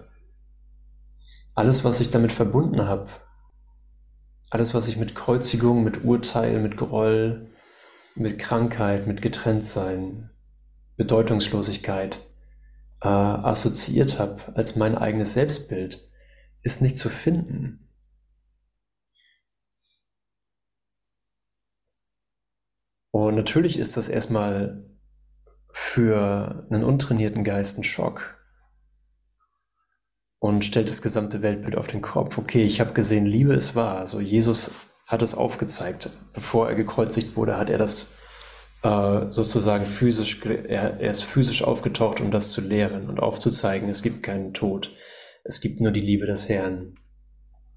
[1.60, 3.10] alles, was ich damit verbunden habe,
[4.50, 7.50] alles, was ich mit Kreuzigung, mit Urteil, mit Groll,
[8.15, 10.30] mit Krankheit, mit Getrenntsein,
[10.95, 12.22] Bedeutungslosigkeit
[13.02, 16.10] äh, assoziiert habe als mein eigenes Selbstbild,
[16.63, 17.86] ist nicht zu finden.
[23.12, 24.86] Und natürlich ist das erstmal
[25.72, 28.38] für einen untrainierten Geist ein Schock
[30.39, 32.38] und stellt das gesamte Weltbild auf den Kopf.
[32.38, 33.97] Okay, ich habe gesehen, Liebe ist wahr.
[33.97, 34.71] Also Jesus
[35.06, 36.10] hat es aufgezeigt.
[36.34, 38.13] Bevor er gekreuzigt wurde, hat er das
[38.84, 44.02] äh, sozusagen physisch, er, er ist physisch aufgetaucht, um das zu lehren und aufzuzeigen, es
[44.02, 44.95] gibt keinen Tod.
[45.43, 46.95] Es gibt nur die Liebe des Herrn.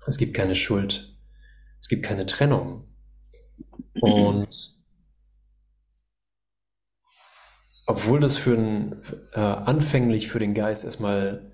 [0.07, 1.17] Es gibt keine Schuld.
[1.81, 2.89] Es gibt keine Trennung.
[4.01, 4.77] Und
[7.87, 11.52] obwohl das für ein, äh, anfänglich für den Geist erstmal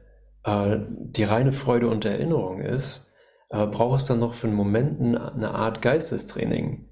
[0.49, 3.13] äh, die reine Freude und Erinnerung ist,
[3.51, 6.89] äh, braucht es dann noch für einen Moment eine Art Geistestraining.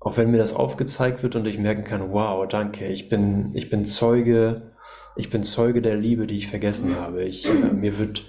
[0.00, 3.70] Auch wenn mir das aufgezeigt wird und ich merken kann, wow, danke, ich bin, ich
[3.70, 4.72] bin Zeuge,
[5.16, 7.24] ich bin Zeuge der Liebe, die ich vergessen habe.
[7.24, 8.22] Ich, äh, mir wird,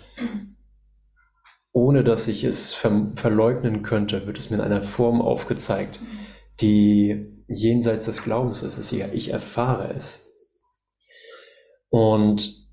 [1.73, 5.99] ohne dass ich es ver verleugnen könnte, wird es mir in einer Form aufgezeigt,
[6.61, 8.91] die jenseits des Glaubens ist.
[8.91, 10.33] Ich erfahre es.
[11.89, 12.68] Und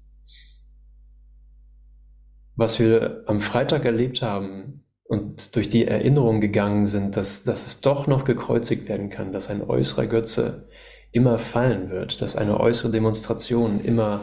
[2.56, 7.80] was wir am Freitag erlebt haben und durch die Erinnerung gegangen sind, dass, dass es
[7.82, 10.68] doch noch gekreuzigt werden kann, dass ein äußerer Götze
[11.12, 14.20] immer fallen wird, dass eine äußere Demonstration immer,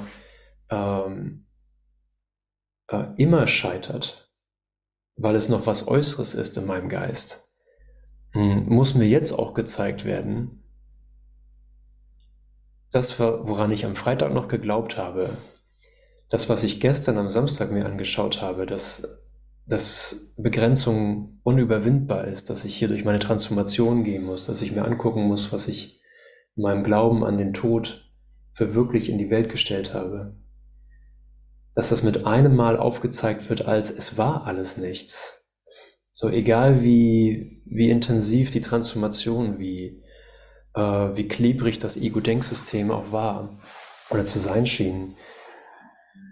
[0.69, 1.45] ähm,
[2.87, 4.31] äh, immer scheitert,
[5.15, 7.53] weil es noch was Äußeres ist in meinem Geist,
[8.31, 10.63] hm, muss mir jetzt auch gezeigt werden,
[12.91, 15.29] das, woran ich am Freitag noch geglaubt habe,
[16.33, 19.21] das, was ich gestern am Samstag mir angeschaut habe, dass,
[19.67, 24.83] dass Begrenzung unüberwindbar ist, dass ich hier durch meine Transformation gehen muss, dass ich mir
[24.83, 26.01] angucken muss, was ich
[26.55, 28.11] in meinem Glauben an den Tod
[28.51, 30.35] für wirklich in die Welt gestellt habe.
[31.75, 35.45] Dass das mit einem Mal aufgezeigt wird, als es war alles nichts.
[36.09, 40.01] So egal wie, wie intensiv die Transformation, wie,
[40.73, 43.55] äh, wie klebrig das Ego-Denksystem auch war
[44.09, 45.13] oder zu sein schien,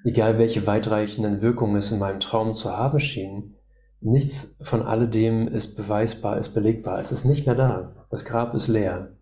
[0.04, 3.56] egal welche weitreichenden Wirkungen es in meinem Traum zu haben schien,
[4.00, 7.00] nichts von alledem ist beweisbar, ist belegbar.
[7.00, 7.96] Es ist nicht mehr da.
[8.10, 9.16] Das Grab ist leer.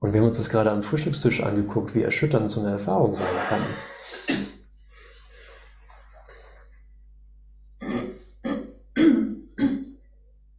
[0.00, 3.26] Und wir haben uns das gerade am Frühstückstisch angeguckt, wie erschütternd so eine Erfahrung sein
[3.48, 3.62] kann.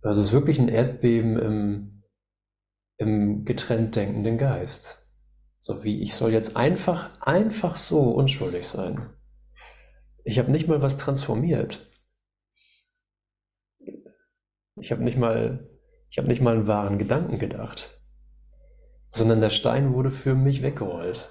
[0.02, 2.04] Das ist wirklich ein Erdbeben im,
[2.98, 4.99] im getrennt denkenden Geist.
[5.60, 9.14] So wie ich soll jetzt einfach, einfach so unschuldig sein.
[10.24, 11.86] Ich habe nicht mal was transformiert.
[14.76, 15.70] Ich habe nicht mal,
[16.10, 18.02] ich habe nicht mal einen wahren Gedanken gedacht,
[19.08, 21.30] sondern der Stein wurde für mich weggerollt.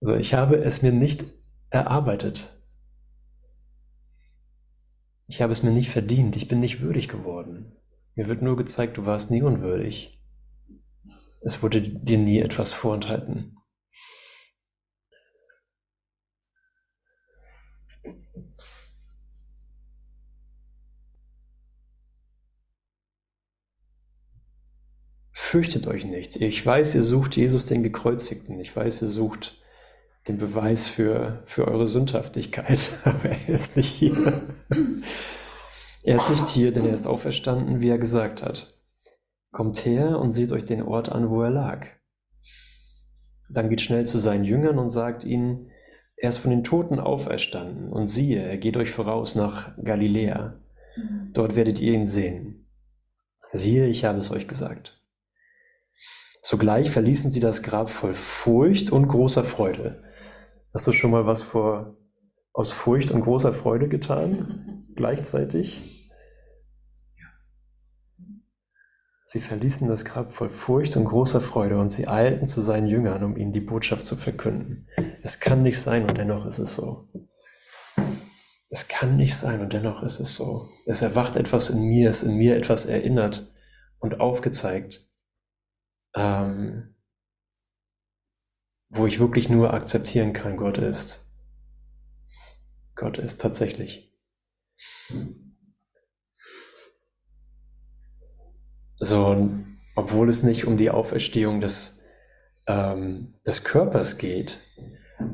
[0.00, 1.24] So, ich habe es mir nicht
[1.68, 2.56] erarbeitet.
[5.26, 6.34] Ich habe es mir nicht verdient.
[6.36, 7.76] Ich bin nicht würdig geworden.
[8.14, 10.18] Mir wird nur gezeigt, du warst nie unwürdig.
[11.42, 13.56] Es wurde dir nie etwas vorenthalten.
[25.30, 26.36] Fürchtet euch nicht.
[26.36, 28.60] Ich weiß, ihr sucht Jesus den Gekreuzigten.
[28.60, 29.60] Ich weiß, ihr sucht
[30.28, 34.42] den Beweis für, für eure Sündhaftigkeit, aber er ist nicht hier.
[36.02, 38.68] Er ist nicht hier, denn er ist auferstanden, wie er gesagt hat.
[39.52, 41.86] Kommt her und seht euch den Ort an, wo er lag.
[43.50, 45.70] Dann geht schnell zu seinen Jüngern und sagt ihnen,
[46.16, 50.60] er ist von den Toten auferstanden und siehe, er geht euch voraus nach Galiläa.
[51.32, 52.66] Dort werdet ihr ihn sehen.
[53.52, 55.02] Siehe, ich habe es euch gesagt.
[56.42, 60.02] Zugleich verließen sie das Grab voll Furcht und großer Freude.
[60.72, 61.96] Hast du schon mal was vor,
[62.52, 64.66] aus Furcht und großer Freude getan?
[65.00, 66.10] gleichzeitig.
[69.24, 73.22] Sie verließen das Grab voll Furcht und großer Freude und sie eilten zu seinen Jüngern,
[73.22, 74.88] um ihnen die Botschaft zu verkünden.
[75.22, 77.08] Es kann nicht sein und dennoch ist es so.
[78.70, 80.68] Es kann nicht sein und dennoch ist es so.
[80.84, 83.52] Es erwacht etwas in mir, es in mir etwas erinnert
[84.00, 85.08] und aufgezeigt,
[86.14, 86.96] ähm,
[88.88, 91.29] wo ich wirklich nur akzeptieren kann, Gott ist.
[93.00, 94.12] Gott ist tatsächlich.
[98.98, 99.48] So,
[99.96, 102.02] obwohl es nicht um die Auferstehung des,
[102.66, 104.58] ähm, des Körpers geht,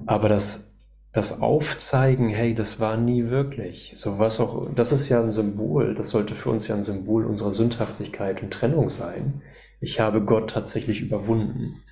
[0.07, 0.77] aber das,
[1.13, 3.95] das Aufzeigen, hey, das war nie wirklich.
[3.97, 7.27] So was auch, das ist ja ein Symbol, das sollte für uns ja ein Symbol
[7.27, 9.43] unserer Sündhaftigkeit und Trennung sein.
[9.81, 11.83] Ich habe Gott tatsächlich überwunden.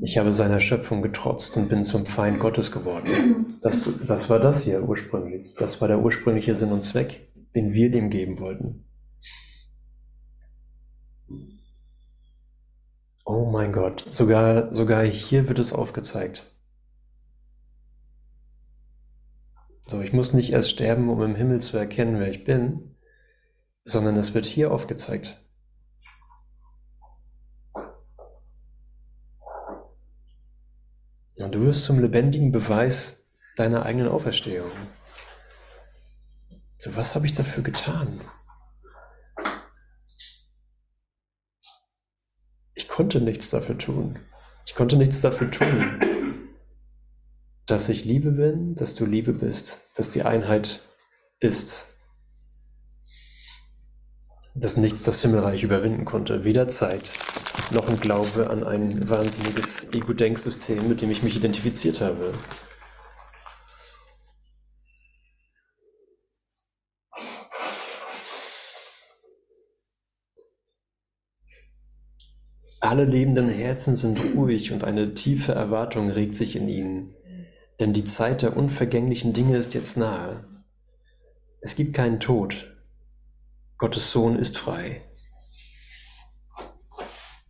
[0.00, 3.58] Ich habe seiner Schöpfung getrotzt und bin zum Feind Gottes geworden.
[3.62, 5.54] Das, das war das hier ursprünglich.
[5.58, 8.84] Das war der ursprüngliche Sinn und Zweck, den wir dem geben wollten.
[13.24, 16.46] Oh mein Gott, sogar, sogar hier wird es aufgezeigt.
[19.86, 22.94] So, ich muss nicht erst sterben, um im Himmel zu erkennen, wer ich bin,
[23.84, 25.47] sondern es wird hier aufgezeigt.
[31.38, 34.70] Und du wirst zum lebendigen Beweis deiner eigenen Auferstehung.
[36.78, 38.20] So, was habe ich dafür getan?
[42.74, 44.18] Ich konnte nichts dafür tun.
[44.66, 46.00] Ich konnte nichts dafür tun,
[47.66, 50.82] dass ich Liebe bin, dass du Liebe bist, dass die Einheit
[51.40, 51.97] ist,
[54.60, 57.14] dass nichts das Himmelreich überwinden konnte, weder Zeit
[57.70, 62.32] noch ein Glaube an ein wahnsinniges Ego-Denksystem, mit dem ich mich identifiziert habe.
[72.80, 77.14] Alle lebenden Herzen sind ruhig und eine tiefe Erwartung regt sich in ihnen,
[77.80, 80.46] denn die Zeit der unvergänglichen Dinge ist jetzt nahe.
[81.60, 82.77] Es gibt keinen Tod,
[83.78, 85.04] Gottes Sohn ist frei.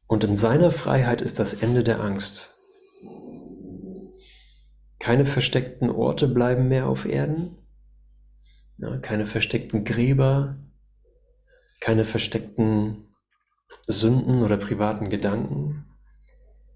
[0.06, 2.58] Und in seiner Freiheit ist das Ende der Angst.
[4.98, 7.56] Keine versteckten Orte bleiben mehr auf Erden,
[9.00, 10.58] keine versteckten Gräber,
[11.80, 13.08] keine versteckten
[13.86, 15.86] Sünden oder privaten Gedanken,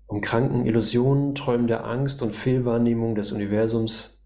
[0.07, 4.22] um kranken Illusionen, Träumen der Angst und Fehlwahrnehmung des Universums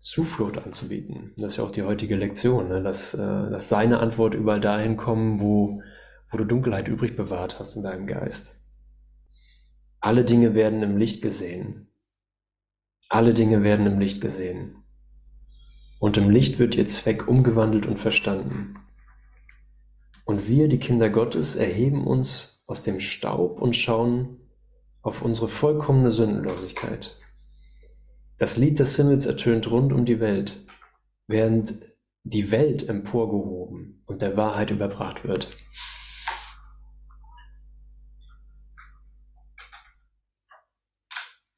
[0.00, 1.32] Zuflucht anzubieten.
[1.36, 2.82] Das ist ja auch die heutige Lektion, ne?
[2.82, 5.82] dass, äh, dass seine Antwort überall dahin kommen, wo,
[6.30, 8.62] wo du Dunkelheit übrig bewahrt hast in deinem Geist.
[10.00, 11.88] Alle Dinge werden im Licht gesehen.
[13.08, 14.84] Alle Dinge werden im Licht gesehen.
[15.98, 18.76] Und im Licht wird ihr Zweck umgewandelt und verstanden.
[20.24, 24.40] Und wir, die Kinder Gottes, erheben uns aus dem Staub und schauen
[25.02, 27.18] auf unsere vollkommene Sündenlosigkeit.
[28.38, 30.64] Das Lied des Himmels ertönt rund um die Welt,
[31.26, 31.74] während
[32.22, 35.48] die Welt emporgehoben und der Wahrheit überbracht wird.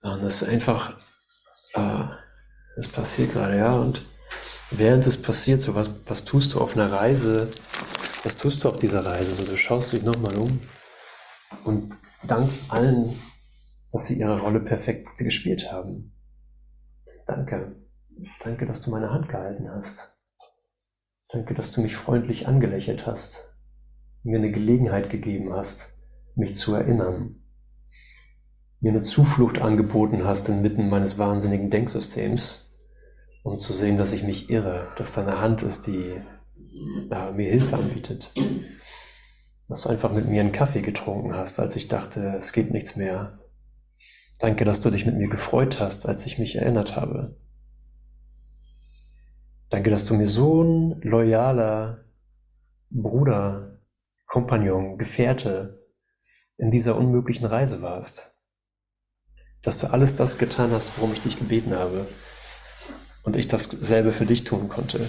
[0.03, 0.99] Und das ist einfach,
[1.75, 2.05] äh,
[2.77, 3.75] das passiert gerade, ja.
[3.75, 4.01] Und
[4.71, 7.51] während es passiert, so was, was tust du auf einer Reise,
[8.23, 9.35] was tust du auf dieser Reise?
[9.35, 10.61] So, du schaust dich nochmal um
[11.65, 13.15] und dankst allen,
[13.93, 16.15] dass sie ihre Rolle perfekt gespielt haben.
[17.31, 17.77] Danke.
[18.43, 20.19] Danke, dass du meine Hand gehalten hast.
[21.33, 23.61] Danke, dass du mich freundlich angelächelt hast,
[24.25, 26.03] mir eine Gelegenheit gegeben hast,
[26.35, 27.37] mich zu erinnern,
[28.81, 32.81] mir eine Zuflucht angeboten hast inmitten meines wahnsinnigen Denksystems,
[33.45, 36.21] um zu sehen, dass ich mich irre, dass deine Hand ist, die
[37.13, 38.33] äh, mir Hilfe anbietet.
[39.69, 42.97] Dass du einfach mit mir einen Kaffee getrunken hast, als ich dachte, es geht nichts
[42.97, 43.39] mehr.
[44.41, 47.37] Danke, dass du dich mit mir gefreut hast, als ich mich erinnert habe.
[49.69, 52.05] Danke, dass du mir so ein loyaler
[52.91, 53.79] Bruder,
[54.27, 55.85] Kompagnon, Gefährte
[56.57, 58.31] in dieser unmöglichen Reise warst
[59.63, 62.07] dass du alles das getan hast, worum ich dich gebeten habe
[63.25, 65.07] und ich dasselbe für dich tun konnte.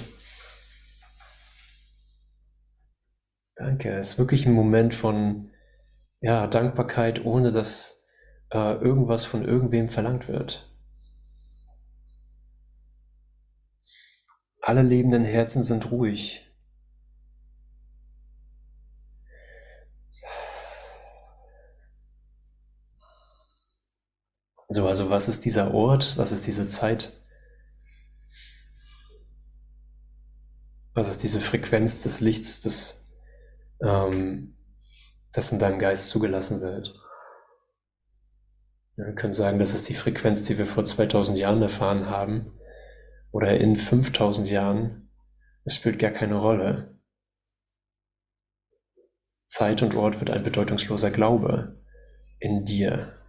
[3.56, 3.92] Danke.
[3.92, 5.52] Es ist wirklich ein Moment von
[6.20, 8.01] ja, Dankbarkeit, ohne dass
[8.52, 10.68] äh, irgendwas von irgendwem verlangt wird.
[14.62, 16.48] Alle lebenden Herzen sind ruhig.
[24.70, 26.18] So, also was ist dieser Ort?
[26.18, 27.12] Was ist diese Zeit?
[30.94, 33.12] Was ist diese Frequenz des Lichts, das,
[33.82, 34.56] ähm,
[35.34, 37.01] das in deinem Geist zugelassen wird?
[39.04, 42.54] Wir können sagen, das ist die Frequenz, die wir vor 2000 Jahren erfahren haben
[43.32, 45.10] oder in 5000 Jahren.
[45.64, 47.00] Es spielt gar keine Rolle.
[49.46, 51.82] Zeit und Ort wird ein bedeutungsloser Glaube
[52.40, 53.21] in dir.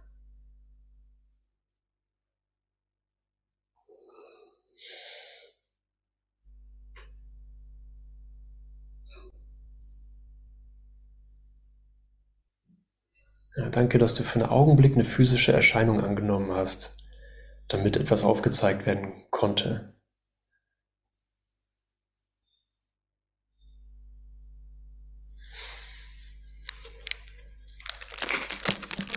[13.55, 17.03] Danke, dass du für einen Augenblick eine physische Erscheinung angenommen hast,
[17.67, 19.93] damit etwas aufgezeigt werden konnte.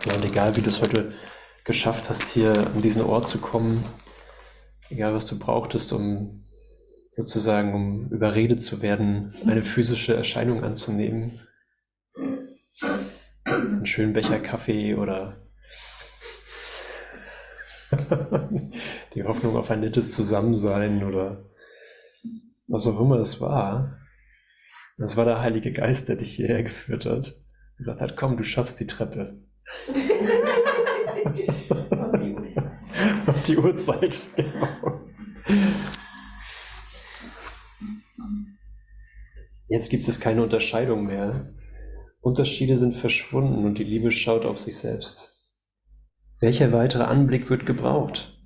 [0.05, 1.13] Und egal, wie du es heute
[1.63, 3.83] geschafft hast, hier an diesen Ort zu kommen,
[4.89, 6.45] egal was du brauchtest, um
[7.11, 11.39] sozusagen, um überredet zu werden, eine physische Erscheinung anzunehmen,
[13.67, 15.35] einen schönen Becher Kaffee oder
[19.13, 21.45] die Hoffnung auf ein nettes Zusammensein oder
[22.67, 23.97] was auch immer es war.
[24.97, 27.39] Das war der Heilige Geist, der dich hierher geführt hat.
[27.77, 29.39] Gesagt hat, komm, du schaffst die Treppe.
[33.27, 34.19] Und die Uhrzeit.
[34.35, 35.01] Genau.
[39.67, 41.56] Jetzt gibt es keine Unterscheidung mehr
[42.27, 45.55] Unterschiede sind verschwunden und die Liebe schaut auf sich selbst.
[46.41, 48.37] Welcher weitere Anblick wird gebraucht?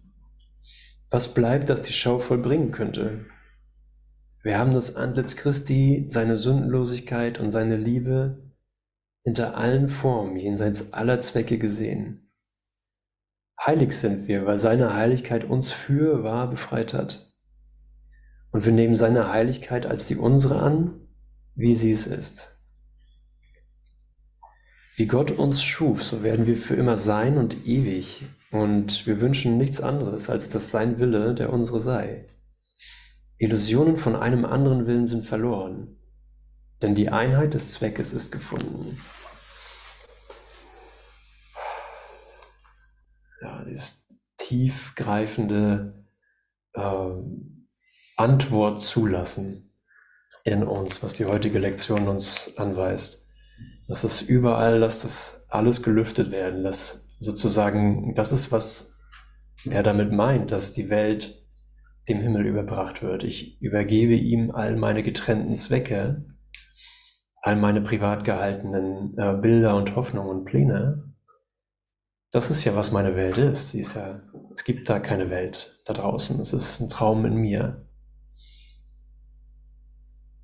[1.09, 3.25] Was bleibt, das die Schau vollbringen könnte?
[4.43, 8.51] Wir haben das Antlitz Christi, seine Sündenlosigkeit und seine Liebe
[9.23, 12.29] hinter allen Formen jenseits aller Zwecke gesehen.
[13.59, 17.33] Heilig sind wir, weil seine Heiligkeit uns für wahr befreit hat.
[18.51, 21.07] Und wir nehmen seine Heiligkeit als die unsere an,
[21.55, 22.60] wie sie es ist.
[25.01, 28.23] Wie Gott uns schuf, so werden wir für immer sein und ewig.
[28.51, 32.27] Und wir wünschen nichts anderes, als dass sein Wille der unsere sei.
[33.39, 35.97] Illusionen von einem anderen Willen sind verloren.
[36.83, 38.95] denn die Einheit des Zweckes ist gefunden.
[43.41, 46.05] Ja, dieses tiefgreifende
[46.75, 47.65] ähm,
[48.17, 49.73] Antwort zulassen
[50.43, 53.20] in uns, was die heutige Lektion uns anweist.
[53.91, 59.01] Dass es überall, dass das alles gelüftet werden, dass sozusagen, das ist, was
[59.69, 61.45] er damit meint, dass die Welt
[62.07, 63.25] dem Himmel überbracht wird.
[63.25, 66.23] Ich übergebe ihm all meine getrennten Zwecke,
[67.41, 71.13] all meine privat gehaltenen äh, Bilder und Hoffnungen und Pläne.
[72.31, 73.71] Das ist ja, was meine Welt ist.
[73.71, 74.21] Sie ist ja,
[74.53, 76.39] es gibt da keine Welt da draußen.
[76.39, 77.85] Es ist ein Traum in mir.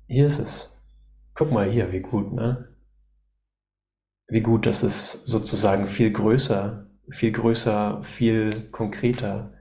[0.06, 0.84] Hier ist es.
[1.34, 2.67] Guck mal hier, wie gut, ne?
[4.28, 9.54] Wie gut, dass es sozusagen viel größer, viel größer, viel konkreter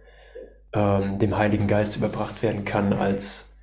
[0.74, 3.60] ähm, dem Heiligen Geist überbracht werden kann als,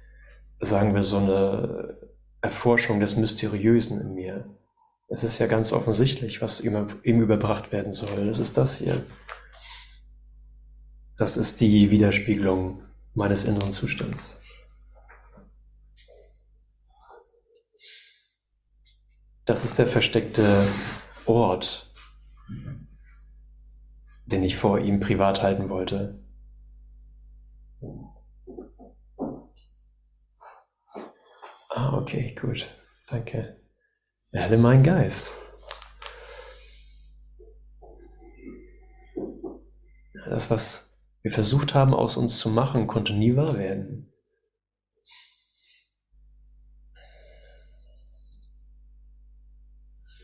[0.60, 1.98] sagen wir, so eine
[2.40, 4.56] Erforschung des Mysteriösen in mir.
[5.08, 8.26] Es ist ja ganz offensichtlich, was ihm, ihm überbracht werden soll.
[8.26, 9.02] Das ist das hier.
[11.18, 12.80] Das ist die Widerspiegelung
[13.12, 14.40] meines inneren Zustands.
[19.44, 20.46] Das ist der versteckte
[21.26, 21.86] Ort,
[24.26, 26.18] den ich vor ihm privat halten wollte.
[31.70, 32.66] Ah, okay, gut.
[33.08, 33.60] Danke.
[34.32, 35.34] Erhelle mein Geist.
[40.26, 44.13] Das, was wir versucht haben, aus uns zu machen, konnte nie wahr werden.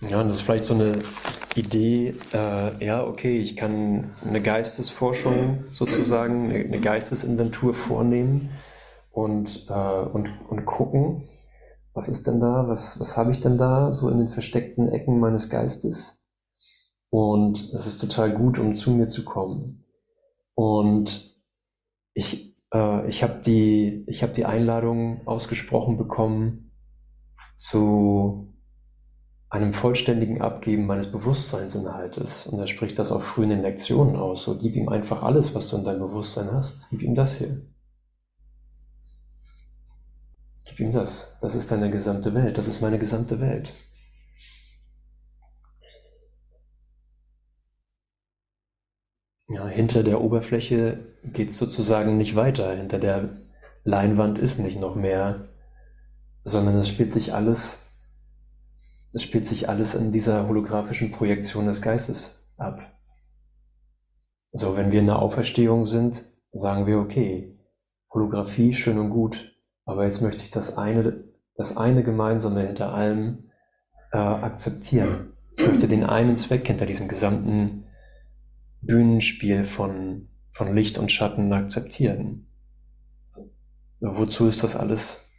[0.08, 0.92] Ja, und das ist vielleicht so eine
[1.56, 8.50] Idee, äh, ja, okay, ich kann eine Geistesforschung sozusagen, eine Geistesinventur vornehmen
[9.12, 11.24] und, äh, und, und gucken,
[11.92, 15.20] was ist denn da, was, was habe ich denn da so in den versteckten Ecken
[15.20, 16.24] meines Geistes?
[17.10, 19.84] Und es ist total gut, um zu mir zu kommen.
[20.54, 21.34] Und
[22.14, 26.70] ich, äh, ich habe die, ich hab die Einladung ausgesprochen bekommen
[27.56, 28.54] zu
[29.50, 32.46] einem vollständigen Abgeben meines Bewusstseinsinhaltes.
[32.46, 34.44] Und er spricht das auch früh in den Lektionen aus.
[34.44, 36.88] So, gib ihm einfach alles, was du in deinem Bewusstsein hast.
[36.90, 37.60] Gib ihm das hier.
[40.64, 41.38] Gib ihm das.
[41.40, 42.58] Das ist deine gesamte Welt.
[42.58, 43.72] Das ist meine gesamte Welt.
[49.48, 52.72] Ja, hinter der Oberfläche geht es sozusagen nicht weiter.
[52.76, 53.30] Hinter der
[53.82, 55.48] Leinwand ist nicht noch mehr,
[56.44, 57.89] sondern es spielt sich alles
[59.12, 62.80] es spielt sich alles in dieser holographischen Projektion des Geistes ab.
[64.52, 67.56] So, wenn wir in der Auferstehung sind, sagen wir, okay,
[68.12, 71.24] Holographie schön und gut, aber jetzt möchte ich das eine,
[71.56, 73.50] das eine Gemeinsame hinter allem
[74.12, 75.32] äh, akzeptieren.
[75.56, 77.84] Ich möchte den einen Zweck hinter diesem gesamten
[78.82, 82.46] Bühnenspiel von, von Licht und Schatten akzeptieren.
[84.00, 85.29] Wozu ist das alles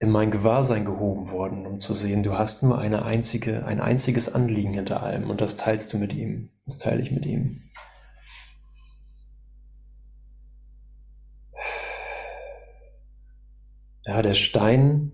[0.00, 4.34] in mein Gewahrsein gehoben worden, um zu sehen, du hast nur eine einzige, ein einziges
[4.34, 6.48] Anliegen hinter allem und das teilst du mit ihm.
[6.64, 7.60] Das teile ich mit ihm.
[14.06, 15.12] Ja, der Stein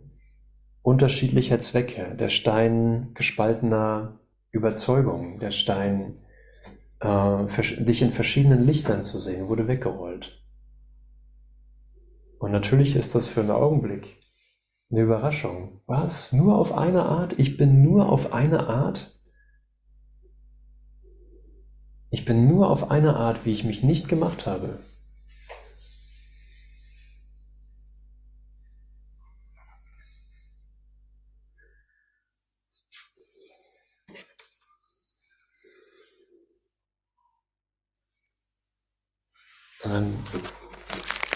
[0.82, 4.20] unterschiedlicher Zwecke, der Stein gespaltener
[4.53, 6.14] Überzeugung, der Stein,
[7.01, 7.45] äh,
[7.82, 10.41] dich in verschiedenen Lichtern zu sehen, wurde weggerollt.
[12.39, 14.20] Und natürlich ist das für einen Augenblick
[14.91, 15.80] eine Überraschung.
[15.87, 16.32] Was?
[16.32, 17.39] Nur auf eine Art?
[17.39, 19.12] Ich bin nur auf eine Art?
[22.11, 24.78] Ich bin nur auf eine Art, wie ich mich nicht gemacht habe.
[39.82, 40.14] Und dann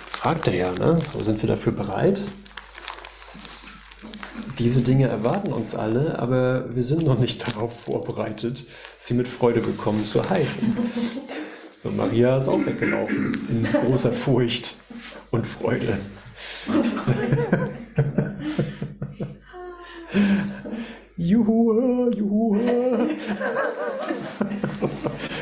[0.08, 0.98] fragt er ja, ne?
[0.98, 2.22] So sind wir dafür bereit?
[4.60, 8.66] Diese Dinge erwarten uns alle, aber wir sind noch nicht darauf vorbereitet,
[8.98, 10.76] sie mit Freude willkommen zu heißen.
[11.72, 14.76] So, Maria ist auch weggelaufen in großer Furcht
[15.30, 15.96] und Freude.
[21.16, 22.58] Juhu, juhu.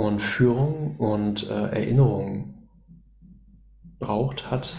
[0.01, 2.68] und Führung und äh, Erinnerung
[3.98, 4.74] braucht, hat,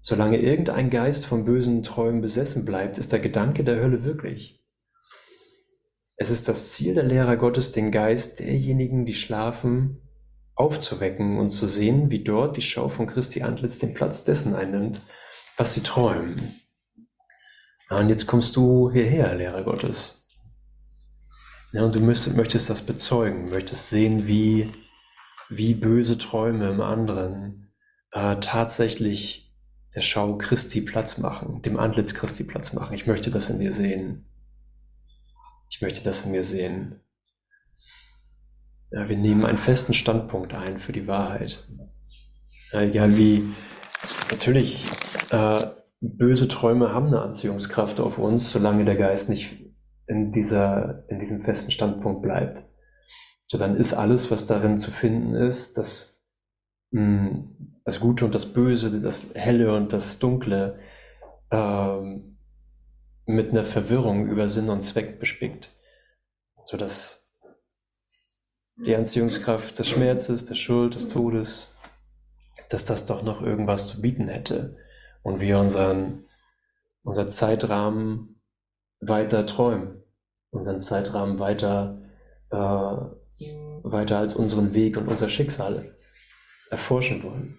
[0.00, 4.64] solange irgendein Geist von bösen Träumen besessen bleibt, ist der Gedanke der Hölle wirklich.
[6.16, 10.00] Es ist das Ziel der Lehrer Gottes, den Geist derjenigen, die schlafen,
[10.54, 14.98] aufzuwecken und zu sehen, wie dort die Schau von Christi Antlitz den Platz dessen einnimmt,
[15.58, 16.40] was sie träumen.
[17.90, 20.17] Und jetzt kommst du hierher, Lehrer Gottes.
[21.72, 24.70] Ja, und du müsstest, möchtest das bezeugen, möchtest sehen, wie,
[25.50, 27.70] wie böse Träume im anderen
[28.12, 29.54] äh, tatsächlich
[29.94, 32.94] der Schau Christi Platz machen, dem Antlitz Christi Platz machen.
[32.94, 34.26] Ich möchte das in dir sehen.
[35.70, 37.00] Ich möchte das in mir sehen.
[38.90, 41.64] Ja, wir nehmen einen festen Standpunkt ein für die Wahrheit.
[42.72, 43.44] Ja, egal wie,
[44.30, 44.86] natürlich,
[45.30, 45.66] äh,
[46.00, 49.67] böse Träume haben eine Anziehungskraft auf uns, solange der Geist nicht
[50.08, 52.68] in, dieser, in diesem festen Standpunkt bleibt.
[53.46, 56.24] So dann ist alles, was darin zu finden ist, das,
[56.90, 60.78] mh, hm, das Gute und das Böse, das Helle und das Dunkle,
[61.50, 62.36] ähm,
[63.24, 65.70] mit einer Verwirrung über Sinn und Zweck bespickt.
[66.64, 67.34] So dass
[68.76, 71.74] die Anziehungskraft des Schmerzes, der Schuld, des Todes,
[72.68, 74.76] dass das doch noch irgendwas zu bieten hätte
[75.22, 76.24] und wir unseren,
[77.02, 78.37] unser Zeitrahmen
[79.00, 80.02] weiter träumen,
[80.50, 82.00] unseren Zeitrahmen weiter,
[82.50, 85.84] äh, weiter als unseren Weg und unser Schicksal
[86.70, 87.58] erforschen wollen.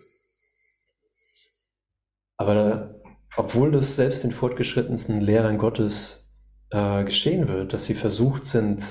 [2.37, 3.01] Aber
[3.35, 6.33] obwohl das selbst den fortgeschrittensten Lehrern Gottes
[6.71, 8.83] äh, geschehen wird, dass sie versucht sind,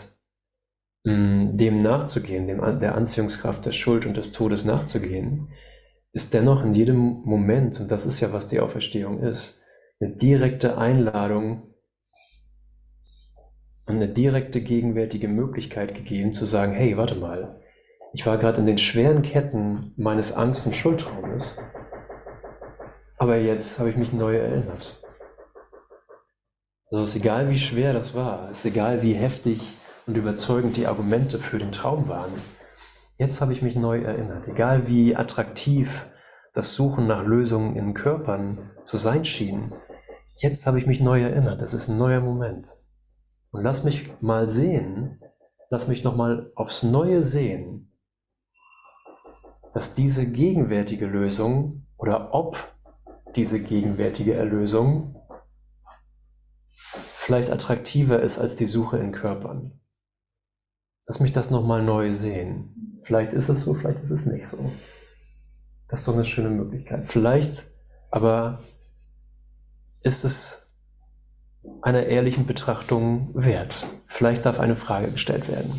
[1.05, 5.49] mh, dem nachzugehen, dem, der Anziehungskraft der Schuld und des Todes nachzugehen,
[6.13, 9.63] ist dennoch in jedem Moment, und das ist ja, was die Auferstehung ist,
[10.01, 11.68] eine direkte Einladung
[13.97, 17.61] eine direkte gegenwärtige Möglichkeit gegeben zu sagen, hey, warte mal,
[18.13, 21.59] ich war gerade in den schweren Ketten meines Angst- und Schuldtraumes
[23.19, 24.95] aber jetzt habe ich mich neu erinnert.
[26.91, 29.77] Also es ist egal, wie schwer das war, es ist egal, wie heftig
[30.07, 32.33] und überzeugend die Argumente für den Traum waren.
[33.19, 34.47] Jetzt habe ich mich neu erinnert.
[34.49, 36.07] Egal wie attraktiv
[36.55, 39.73] das Suchen nach Lösungen in Körpern zu sein schien,
[40.37, 41.61] jetzt habe ich mich neu erinnert.
[41.61, 42.69] Das ist ein neuer Moment.
[43.51, 45.21] Und lass mich mal sehen,
[45.71, 47.93] lass mich nochmal aufs Neue sehen,
[49.73, 52.73] dass diese gegenwärtige Lösung oder ob
[53.37, 55.15] diese gegenwärtige Erlösung
[56.73, 59.81] vielleicht attraktiver ist als die Suche in Körpern.
[61.07, 63.01] Lass mich das nochmal neu sehen.
[63.03, 64.71] Vielleicht ist es so, vielleicht ist es nicht so.
[65.89, 67.07] Das ist doch eine schöne Möglichkeit.
[67.07, 67.65] Vielleicht
[68.11, 68.63] aber
[70.03, 70.68] ist es
[71.83, 73.87] einer ehrlichen Betrachtung wert.
[74.07, 75.73] Vielleicht darf eine Frage gestellt werden.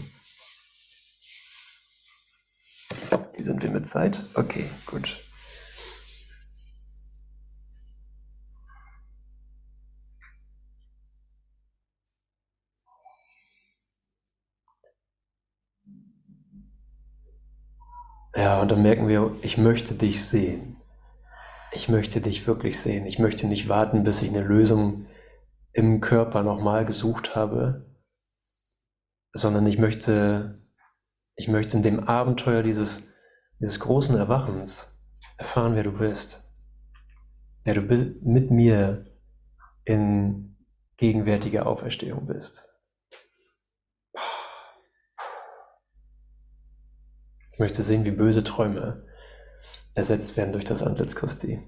[3.36, 4.24] Wie sind wir mit Zeit?
[4.34, 5.18] Okay, gut.
[18.36, 20.78] Ja, und dann merken wir, ich möchte dich sehen.
[21.72, 23.06] Ich möchte dich wirklich sehen.
[23.06, 25.06] Ich möchte nicht warten, bis ich eine Lösung
[25.74, 27.86] im Körper nochmal gesucht habe,
[29.32, 30.58] sondern ich möchte,
[31.36, 33.10] ich möchte in dem Abenteuer dieses,
[33.60, 35.04] dieses großen Erwachens
[35.38, 36.46] erfahren, wer du bist.
[37.64, 39.06] Wer du mit mir
[39.86, 40.58] in
[40.98, 42.76] gegenwärtiger Auferstehung bist.
[47.54, 49.06] Ich möchte sehen, wie böse Träume
[49.94, 51.62] ersetzt werden durch das Antlitz Christi.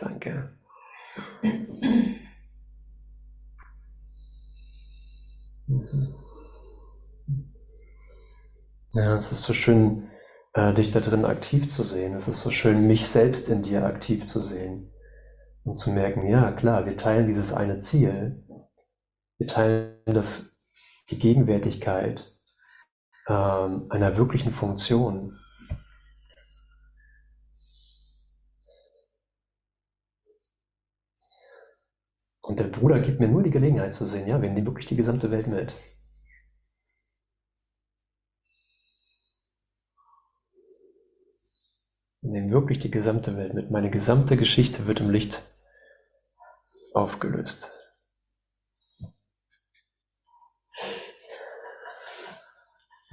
[0.00, 0.50] Danke.
[5.66, 6.14] Mhm.
[8.92, 10.10] Ja, es ist so schön,
[10.54, 12.14] äh, dich da drin aktiv zu sehen.
[12.14, 14.92] Es ist so schön, mich selbst in dir aktiv zu sehen
[15.64, 18.44] und zu merken, ja klar, wir teilen dieses eine Ziel,
[19.38, 20.60] wir teilen das,
[21.10, 22.36] die Gegenwärtigkeit
[23.28, 25.38] ähm, einer wirklichen Funktion.
[32.50, 34.96] Und der Bruder gibt mir nur die Gelegenheit zu sehen, ja, wir nehmen wirklich die
[34.96, 35.72] gesamte Welt mit.
[42.22, 43.70] Wir nehmen wirklich die gesamte Welt mit.
[43.70, 45.44] Meine gesamte Geschichte wird im Licht
[46.92, 47.70] aufgelöst.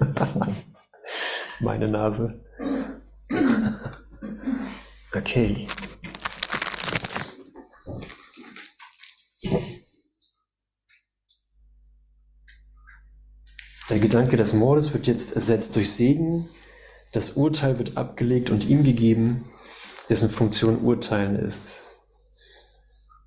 [1.60, 2.44] mein kleine Nase.
[5.14, 5.68] Okay.
[13.88, 16.46] Der Gedanke des Mordes wird jetzt ersetzt durch Segen.
[17.12, 19.44] Das Urteil wird abgelegt und ihm gegeben,
[20.08, 21.84] dessen Funktion Urteilen ist.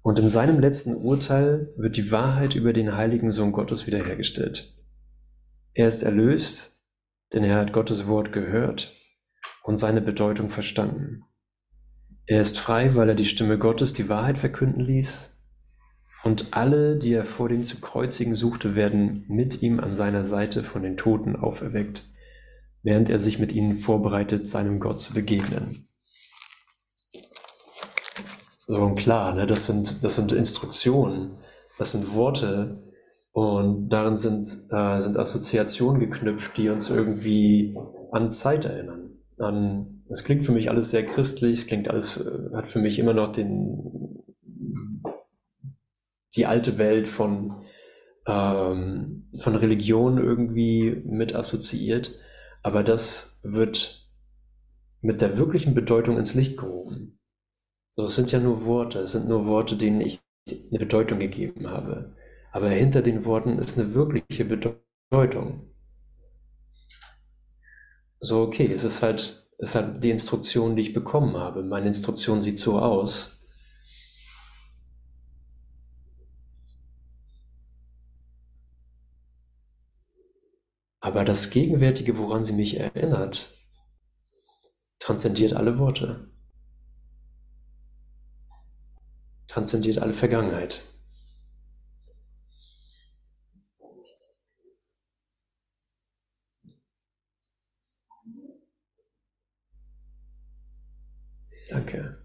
[0.03, 4.77] Und in seinem letzten Urteil wird die Wahrheit über den heiligen Sohn Gottes wiederhergestellt.
[5.73, 6.83] Er ist erlöst,
[7.33, 8.93] denn er hat Gottes Wort gehört
[9.63, 11.23] und seine Bedeutung verstanden.
[12.25, 15.40] Er ist frei, weil er die Stimme Gottes die Wahrheit verkünden ließ.
[16.23, 20.61] Und alle, die er vor dem zu kreuzigen suchte, werden mit ihm an seiner Seite
[20.61, 22.03] von den Toten auferweckt,
[22.83, 25.83] während er sich mit ihnen vorbereitet, seinem Gott zu begegnen.
[28.67, 31.31] So und klar, ne, das sind, das sind Instruktionen,
[31.77, 32.77] das sind Worte
[33.33, 37.75] und darin sind, äh, sind Assoziationen geknüpft, die uns irgendwie
[38.11, 39.17] an Zeit erinnern.
[39.39, 42.99] An, es klingt für mich alles sehr christlich, es klingt alles, äh, hat für mich
[42.99, 44.20] immer noch den,
[46.35, 47.55] die alte Welt von,
[48.25, 52.19] ähm, von Religion irgendwie mit assoziiert,
[52.63, 54.09] aber das wird
[55.01, 57.19] mit der wirklichen Bedeutung ins Licht gehoben.
[57.93, 61.69] So, es sind ja nur Worte, es sind nur Worte, denen ich eine Bedeutung gegeben
[61.69, 62.15] habe.
[62.51, 65.71] Aber hinter den Worten ist eine wirkliche Bedeutung.
[68.19, 71.63] So, okay, es ist halt, es ist halt die Instruktion, die ich bekommen habe.
[71.63, 73.40] Meine Instruktion sieht so aus.
[81.01, 83.49] Aber das Gegenwärtige, woran sie mich erinnert,
[84.99, 86.31] transzendiert alle Worte.
[89.51, 90.81] transzendiert alle Vergangenheit.
[101.69, 102.17] Danke.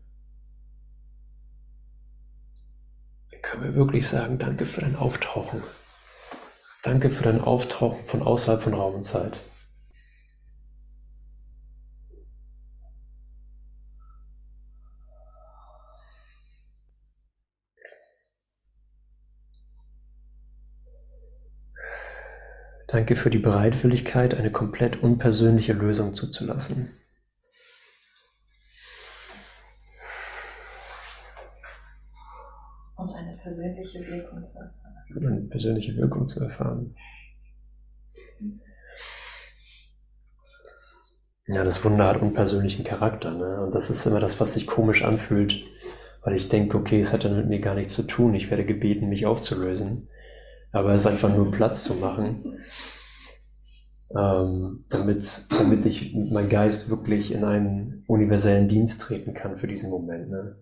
[3.31, 5.61] Dann können wir wirklich sagen, danke für dein Auftauchen.
[6.83, 9.41] Danke für dein Auftauchen von außerhalb von Raum und Zeit.
[22.89, 26.89] Danke für die Bereitwilligkeit, eine komplett unpersönliche Lösung zuzulassen.
[32.97, 34.86] Und eine persönliche Wirkung zu erfahren.
[35.17, 36.95] Eine persönliche Wirkung zu erfahren.
[41.49, 43.65] Ja, das Wunder hat unpersönlichen Charakter, ne?
[43.65, 45.65] Und das ist immer das, was sich komisch anfühlt,
[46.23, 48.35] weil ich denke, okay, es hat dann mit mir gar nichts zu tun.
[48.35, 50.09] Ich werde gebeten, mich aufzulösen
[50.77, 52.59] aber es ist einfach nur Platz zu machen,
[54.15, 59.91] ähm, damit, damit ich mein Geist wirklich in einen universellen Dienst treten kann für diesen
[59.91, 60.29] Moment.
[60.29, 60.57] Ne?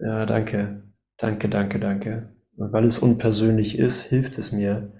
[0.00, 0.82] Ja, danke,
[1.18, 2.34] danke, danke, danke.
[2.56, 4.92] Und weil es unpersönlich ist, hilft es mir.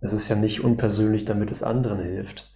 [0.00, 2.50] Es ist ja nicht unpersönlich, damit es anderen hilft.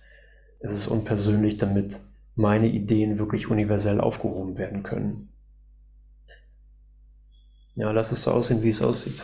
[0.60, 2.00] Es ist unpersönlich, damit
[2.34, 5.32] meine Ideen wirklich universell aufgehoben werden können.
[7.74, 9.22] Ja, lass es so aussehen, wie es aussieht.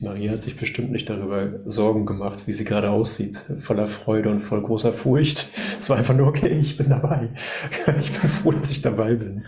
[0.00, 4.40] Maria hat sich bestimmt nicht darüber Sorgen gemacht, wie sie gerade aussieht, voller Freude und
[4.40, 5.50] voll großer Furcht.
[5.78, 7.28] Es war einfach nur, okay, ich bin dabei.
[8.00, 9.44] Ich bin froh, dass ich dabei bin.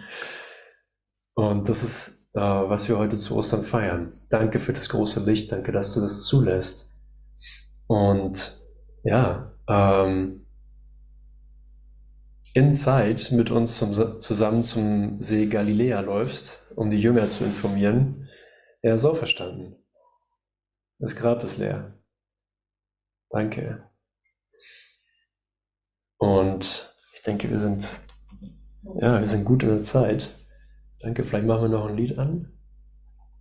[1.35, 4.13] Und das ist, äh, was wir heute zu Ostern feiern.
[4.29, 6.99] Danke für das große Licht, danke, dass du das zulässt.
[7.87, 8.59] Und
[9.05, 10.45] ja, ähm,
[12.53, 18.29] in Zeit mit uns zum, zusammen zum See Galiläa läufst, um die Jünger zu informieren,
[18.83, 19.82] er ist auferstanden.
[21.03, 21.99] Das Grab ist leer.
[23.29, 23.91] Danke.
[26.17, 27.97] Und ich denke, wir sind,
[29.01, 30.29] ja, wir sind gut in der Zeit.
[31.01, 32.57] Danke, vielleicht machen wir noch ein Lied an.